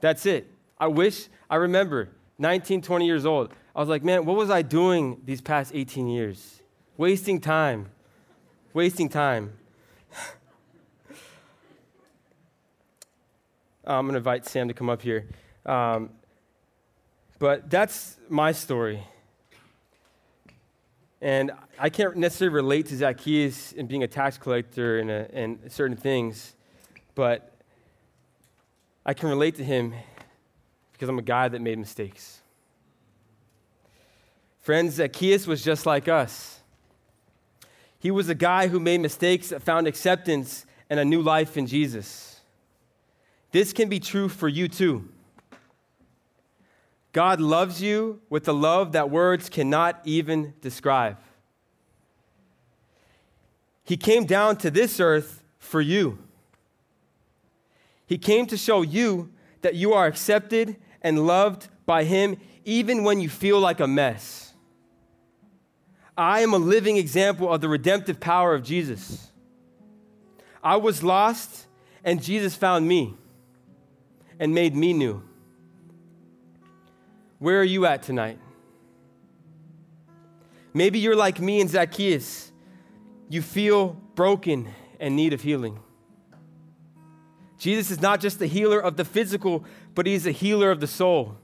That's 0.00 0.26
it. 0.26 0.50
I 0.76 0.88
wish, 0.88 1.28
I 1.48 1.54
remember 1.54 2.08
19, 2.38 2.82
20 2.82 3.06
years 3.06 3.24
old. 3.24 3.52
I 3.76 3.78
was 3.78 3.88
like, 3.88 4.02
man, 4.02 4.24
what 4.24 4.36
was 4.36 4.50
I 4.50 4.62
doing 4.62 5.20
these 5.24 5.40
past 5.40 5.70
18 5.72 6.08
years? 6.08 6.62
Wasting 6.98 7.40
time. 7.42 7.90
Wasting 8.72 9.10
time. 9.10 9.52
I'm 13.84 14.06
going 14.06 14.14
to 14.14 14.18
invite 14.18 14.46
Sam 14.46 14.68
to 14.68 14.74
come 14.74 14.88
up 14.88 15.02
here. 15.02 15.26
Um, 15.66 16.08
but 17.38 17.68
that's 17.68 18.16
my 18.30 18.52
story. 18.52 19.02
And 21.20 21.52
I 21.78 21.90
can't 21.90 22.16
necessarily 22.16 22.54
relate 22.54 22.86
to 22.86 22.96
Zacchaeus 22.96 23.74
and 23.76 23.86
being 23.88 24.02
a 24.02 24.08
tax 24.08 24.38
collector 24.38 24.98
and, 24.98 25.10
a, 25.10 25.28
and 25.34 25.58
certain 25.70 25.98
things, 25.98 26.54
but 27.14 27.52
I 29.04 29.12
can 29.12 29.28
relate 29.28 29.56
to 29.56 29.64
him 29.64 29.92
because 30.92 31.10
I'm 31.10 31.18
a 31.18 31.22
guy 31.22 31.48
that 31.48 31.60
made 31.60 31.78
mistakes. 31.78 32.40
Friends, 34.62 34.94
Zacchaeus 34.94 35.46
was 35.46 35.62
just 35.62 35.84
like 35.84 36.08
us. 36.08 36.55
He 38.06 38.12
was 38.12 38.28
a 38.28 38.36
guy 38.36 38.68
who 38.68 38.78
made 38.78 39.00
mistakes 39.00 39.48
that 39.48 39.64
found 39.64 39.88
acceptance 39.88 40.64
and 40.88 41.00
a 41.00 41.04
new 41.04 41.20
life 41.20 41.56
in 41.56 41.66
Jesus. 41.66 42.40
This 43.50 43.72
can 43.72 43.88
be 43.88 43.98
true 43.98 44.28
for 44.28 44.46
you 44.46 44.68
too. 44.68 45.08
God 47.12 47.40
loves 47.40 47.82
you 47.82 48.20
with 48.30 48.46
a 48.46 48.52
love 48.52 48.92
that 48.92 49.10
words 49.10 49.48
cannot 49.48 50.00
even 50.04 50.54
describe. 50.60 51.18
He 53.82 53.96
came 53.96 54.24
down 54.24 54.56
to 54.58 54.70
this 54.70 55.00
earth 55.00 55.42
for 55.58 55.80
you. 55.80 56.16
He 58.06 58.18
came 58.18 58.46
to 58.46 58.56
show 58.56 58.82
you 58.82 59.32
that 59.62 59.74
you 59.74 59.92
are 59.94 60.06
accepted 60.06 60.76
and 61.02 61.26
loved 61.26 61.66
by 61.86 62.04
Him 62.04 62.36
even 62.64 63.02
when 63.02 63.20
you 63.20 63.28
feel 63.28 63.58
like 63.58 63.80
a 63.80 63.88
mess. 63.88 64.45
I 66.16 66.40
am 66.40 66.54
a 66.54 66.58
living 66.58 66.96
example 66.96 67.52
of 67.52 67.60
the 67.60 67.68
redemptive 67.68 68.18
power 68.20 68.54
of 68.54 68.62
Jesus. 68.62 69.30
I 70.62 70.76
was 70.76 71.02
lost, 71.02 71.66
and 72.04 72.22
Jesus 72.22 72.54
found 72.54 72.88
me 72.88 73.14
and 74.40 74.54
made 74.54 74.74
me 74.74 74.92
new. 74.92 75.22
Where 77.38 77.60
are 77.60 77.64
you 77.64 77.84
at 77.86 78.02
tonight? 78.02 78.38
Maybe 80.72 80.98
you're 80.98 81.16
like 81.16 81.38
me 81.38 81.60
and 81.60 81.68
Zacchaeus. 81.68 82.50
You 83.28 83.42
feel 83.42 83.96
broken 84.14 84.68
and 84.98 85.16
need 85.16 85.32
of 85.32 85.42
healing. 85.42 85.80
Jesus 87.58 87.90
is 87.90 88.00
not 88.00 88.20
just 88.20 88.38
the 88.38 88.46
healer 88.46 88.78
of 88.78 88.96
the 88.96 89.04
physical, 89.04 89.64
but 89.94 90.06
he's 90.06 90.26
a 90.26 90.30
healer 90.30 90.70
of 90.70 90.80
the 90.80 90.86
soul. 90.86 91.36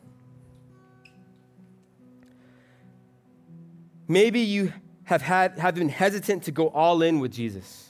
Maybe 4.12 4.40
you 4.40 4.74
have, 5.04 5.22
had, 5.22 5.58
have 5.58 5.74
been 5.74 5.88
hesitant 5.88 6.42
to 6.42 6.50
go 6.50 6.68
all 6.68 7.00
in 7.00 7.18
with 7.18 7.32
Jesus 7.32 7.88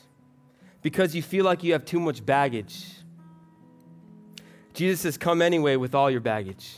because 0.80 1.16
you 1.16 1.20
feel 1.20 1.44
like 1.44 1.64
you 1.64 1.72
have 1.72 1.84
too 1.84 1.98
much 1.98 2.24
baggage. 2.24 2.86
Jesus 4.72 5.00
says, 5.00 5.18
Come 5.18 5.42
anyway 5.42 5.74
with 5.74 5.96
all 5.96 6.12
your 6.12 6.20
baggage. 6.20 6.76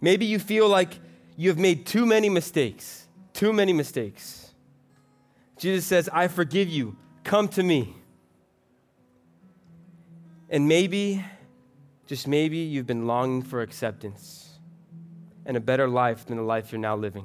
Maybe 0.00 0.26
you 0.26 0.40
feel 0.40 0.68
like 0.68 0.98
you 1.36 1.50
have 1.50 1.58
made 1.58 1.86
too 1.86 2.04
many 2.04 2.28
mistakes, 2.28 3.06
too 3.32 3.52
many 3.52 3.72
mistakes. 3.72 4.52
Jesus 5.56 5.86
says, 5.86 6.08
I 6.12 6.26
forgive 6.26 6.68
you. 6.68 6.96
Come 7.22 7.46
to 7.50 7.62
me. 7.62 7.94
And 10.50 10.66
maybe, 10.66 11.24
just 12.08 12.26
maybe, 12.26 12.58
you've 12.58 12.88
been 12.88 13.06
longing 13.06 13.42
for 13.42 13.62
acceptance 13.62 14.58
and 15.46 15.56
a 15.56 15.60
better 15.60 15.86
life 15.86 16.26
than 16.26 16.38
the 16.38 16.42
life 16.42 16.72
you're 16.72 16.80
now 16.80 16.96
living. 16.96 17.24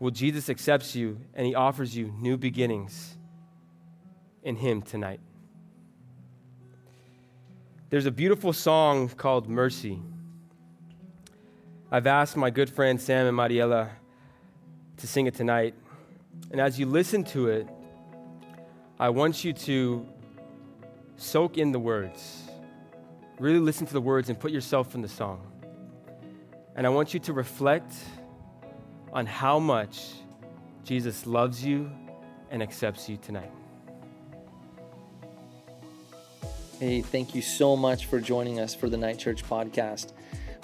Well, 0.00 0.10
Jesus 0.10 0.48
accepts 0.48 0.94
you 0.94 1.18
and 1.34 1.46
he 1.46 1.54
offers 1.54 1.96
you 1.96 2.14
new 2.18 2.36
beginnings 2.36 3.16
in 4.42 4.56
him 4.56 4.80
tonight. 4.82 5.20
There's 7.90 8.06
a 8.06 8.10
beautiful 8.10 8.52
song 8.52 9.08
called 9.08 9.48
Mercy. 9.48 10.00
I've 11.90 12.06
asked 12.06 12.36
my 12.36 12.50
good 12.50 12.70
friend 12.70 13.00
Sam 13.00 13.26
and 13.26 13.36
Mariela 13.36 13.88
to 14.98 15.06
sing 15.06 15.26
it 15.26 15.34
tonight. 15.34 15.74
And 16.52 16.60
as 16.60 16.78
you 16.78 16.86
listen 16.86 17.24
to 17.24 17.48
it, 17.48 17.66
I 19.00 19.08
want 19.08 19.42
you 19.42 19.52
to 19.52 20.06
soak 21.16 21.58
in 21.58 21.72
the 21.72 21.78
words. 21.78 22.42
Really 23.38 23.58
listen 23.58 23.86
to 23.86 23.92
the 23.92 24.00
words 24.00 24.28
and 24.28 24.38
put 24.38 24.52
yourself 24.52 24.94
in 24.94 25.02
the 25.02 25.08
song. 25.08 25.40
And 26.76 26.86
I 26.86 26.90
want 26.90 27.14
you 27.14 27.20
to 27.20 27.32
reflect 27.32 27.94
on 29.12 29.26
how 29.26 29.58
much 29.58 30.12
Jesus 30.84 31.26
loves 31.26 31.64
you 31.64 31.90
and 32.50 32.62
accepts 32.62 33.08
you 33.08 33.16
tonight. 33.16 33.50
Hey, 36.80 37.00
thank 37.00 37.34
you 37.34 37.42
so 37.42 37.76
much 37.76 38.06
for 38.06 38.20
joining 38.20 38.60
us 38.60 38.74
for 38.74 38.88
the 38.88 38.96
Night 38.96 39.18
Church 39.18 39.44
podcast. 39.44 40.12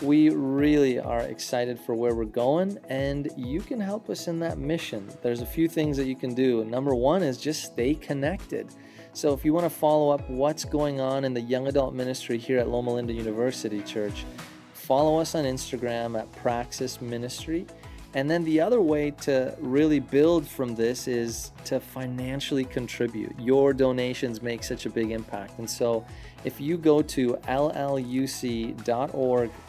We 0.00 0.28
really 0.30 0.98
are 0.98 1.22
excited 1.22 1.78
for 1.78 1.94
where 1.94 2.14
we're 2.14 2.24
going, 2.24 2.78
and 2.88 3.30
you 3.36 3.60
can 3.60 3.80
help 3.80 4.08
us 4.10 4.28
in 4.28 4.38
that 4.40 4.58
mission. 4.58 5.08
There's 5.22 5.40
a 5.40 5.46
few 5.46 5.68
things 5.68 5.96
that 5.96 6.06
you 6.06 6.16
can 6.16 6.34
do. 6.34 6.64
Number 6.64 6.94
one 6.94 7.22
is 7.22 7.36
just 7.36 7.64
stay 7.64 7.94
connected. 7.94 8.68
So, 9.12 9.32
if 9.32 9.44
you 9.44 9.52
want 9.52 9.66
to 9.66 9.70
follow 9.70 10.10
up 10.10 10.28
what's 10.28 10.64
going 10.64 11.00
on 11.00 11.24
in 11.24 11.34
the 11.34 11.40
young 11.40 11.68
adult 11.68 11.94
ministry 11.94 12.38
here 12.38 12.58
at 12.58 12.68
Loma 12.68 12.92
Linda 12.92 13.12
University 13.12 13.82
Church, 13.82 14.24
follow 14.72 15.18
us 15.18 15.34
on 15.34 15.44
Instagram 15.44 16.18
at 16.18 16.30
Praxis 16.32 17.00
Ministry 17.00 17.66
and 18.14 18.30
then 18.30 18.44
the 18.44 18.60
other 18.60 18.80
way 18.80 19.10
to 19.22 19.54
really 19.58 19.98
build 19.98 20.46
from 20.46 20.76
this 20.76 21.08
is 21.08 21.50
to 21.64 21.80
financially 21.80 22.64
contribute. 22.64 23.34
Your 23.40 23.72
donations 23.72 24.40
make 24.40 24.62
such 24.62 24.86
a 24.86 24.90
big 24.90 25.10
impact. 25.10 25.58
And 25.58 25.68
so 25.68 26.06
if 26.44 26.60
you 26.60 26.78
go 26.78 27.02
to 27.02 27.34
lluc.org 27.48 28.80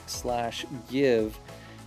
slash 0.05 0.65
give, 0.91 1.39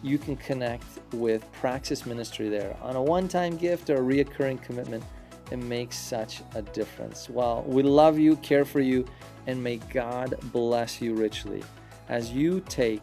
you 0.02 0.18
can 0.18 0.36
connect 0.36 0.84
with 1.12 1.50
Praxis 1.52 2.04
Ministry 2.06 2.48
there. 2.48 2.76
On 2.82 2.96
a 2.96 3.02
one-time 3.02 3.56
gift 3.56 3.88
or 3.88 3.96
a 3.96 4.00
reoccurring 4.00 4.60
commitment, 4.62 5.04
it 5.52 5.58
makes 5.58 5.96
such 5.96 6.42
a 6.54 6.62
difference. 6.62 7.30
Well, 7.30 7.64
we 7.66 7.82
love 7.82 8.18
you, 8.18 8.36
care 8.36 8.64
for 8.64 8.80
you, 8.80 9.06
and 9.46 9.62
may 9.62 9.76
God 9.92 10.34
bless 10.52 11.00
you 11.00 11.14
richly 11.14 11.62
as 12.08 12.32
you 12.32 12.60
take 12.68 13.02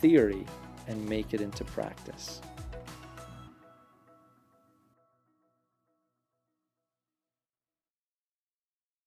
theory 0.00 0.46
and 0.88 1.06
make 1.08 1.34
it 1.34 1.40
into 1.40 1.64
practice. 1.64 2.40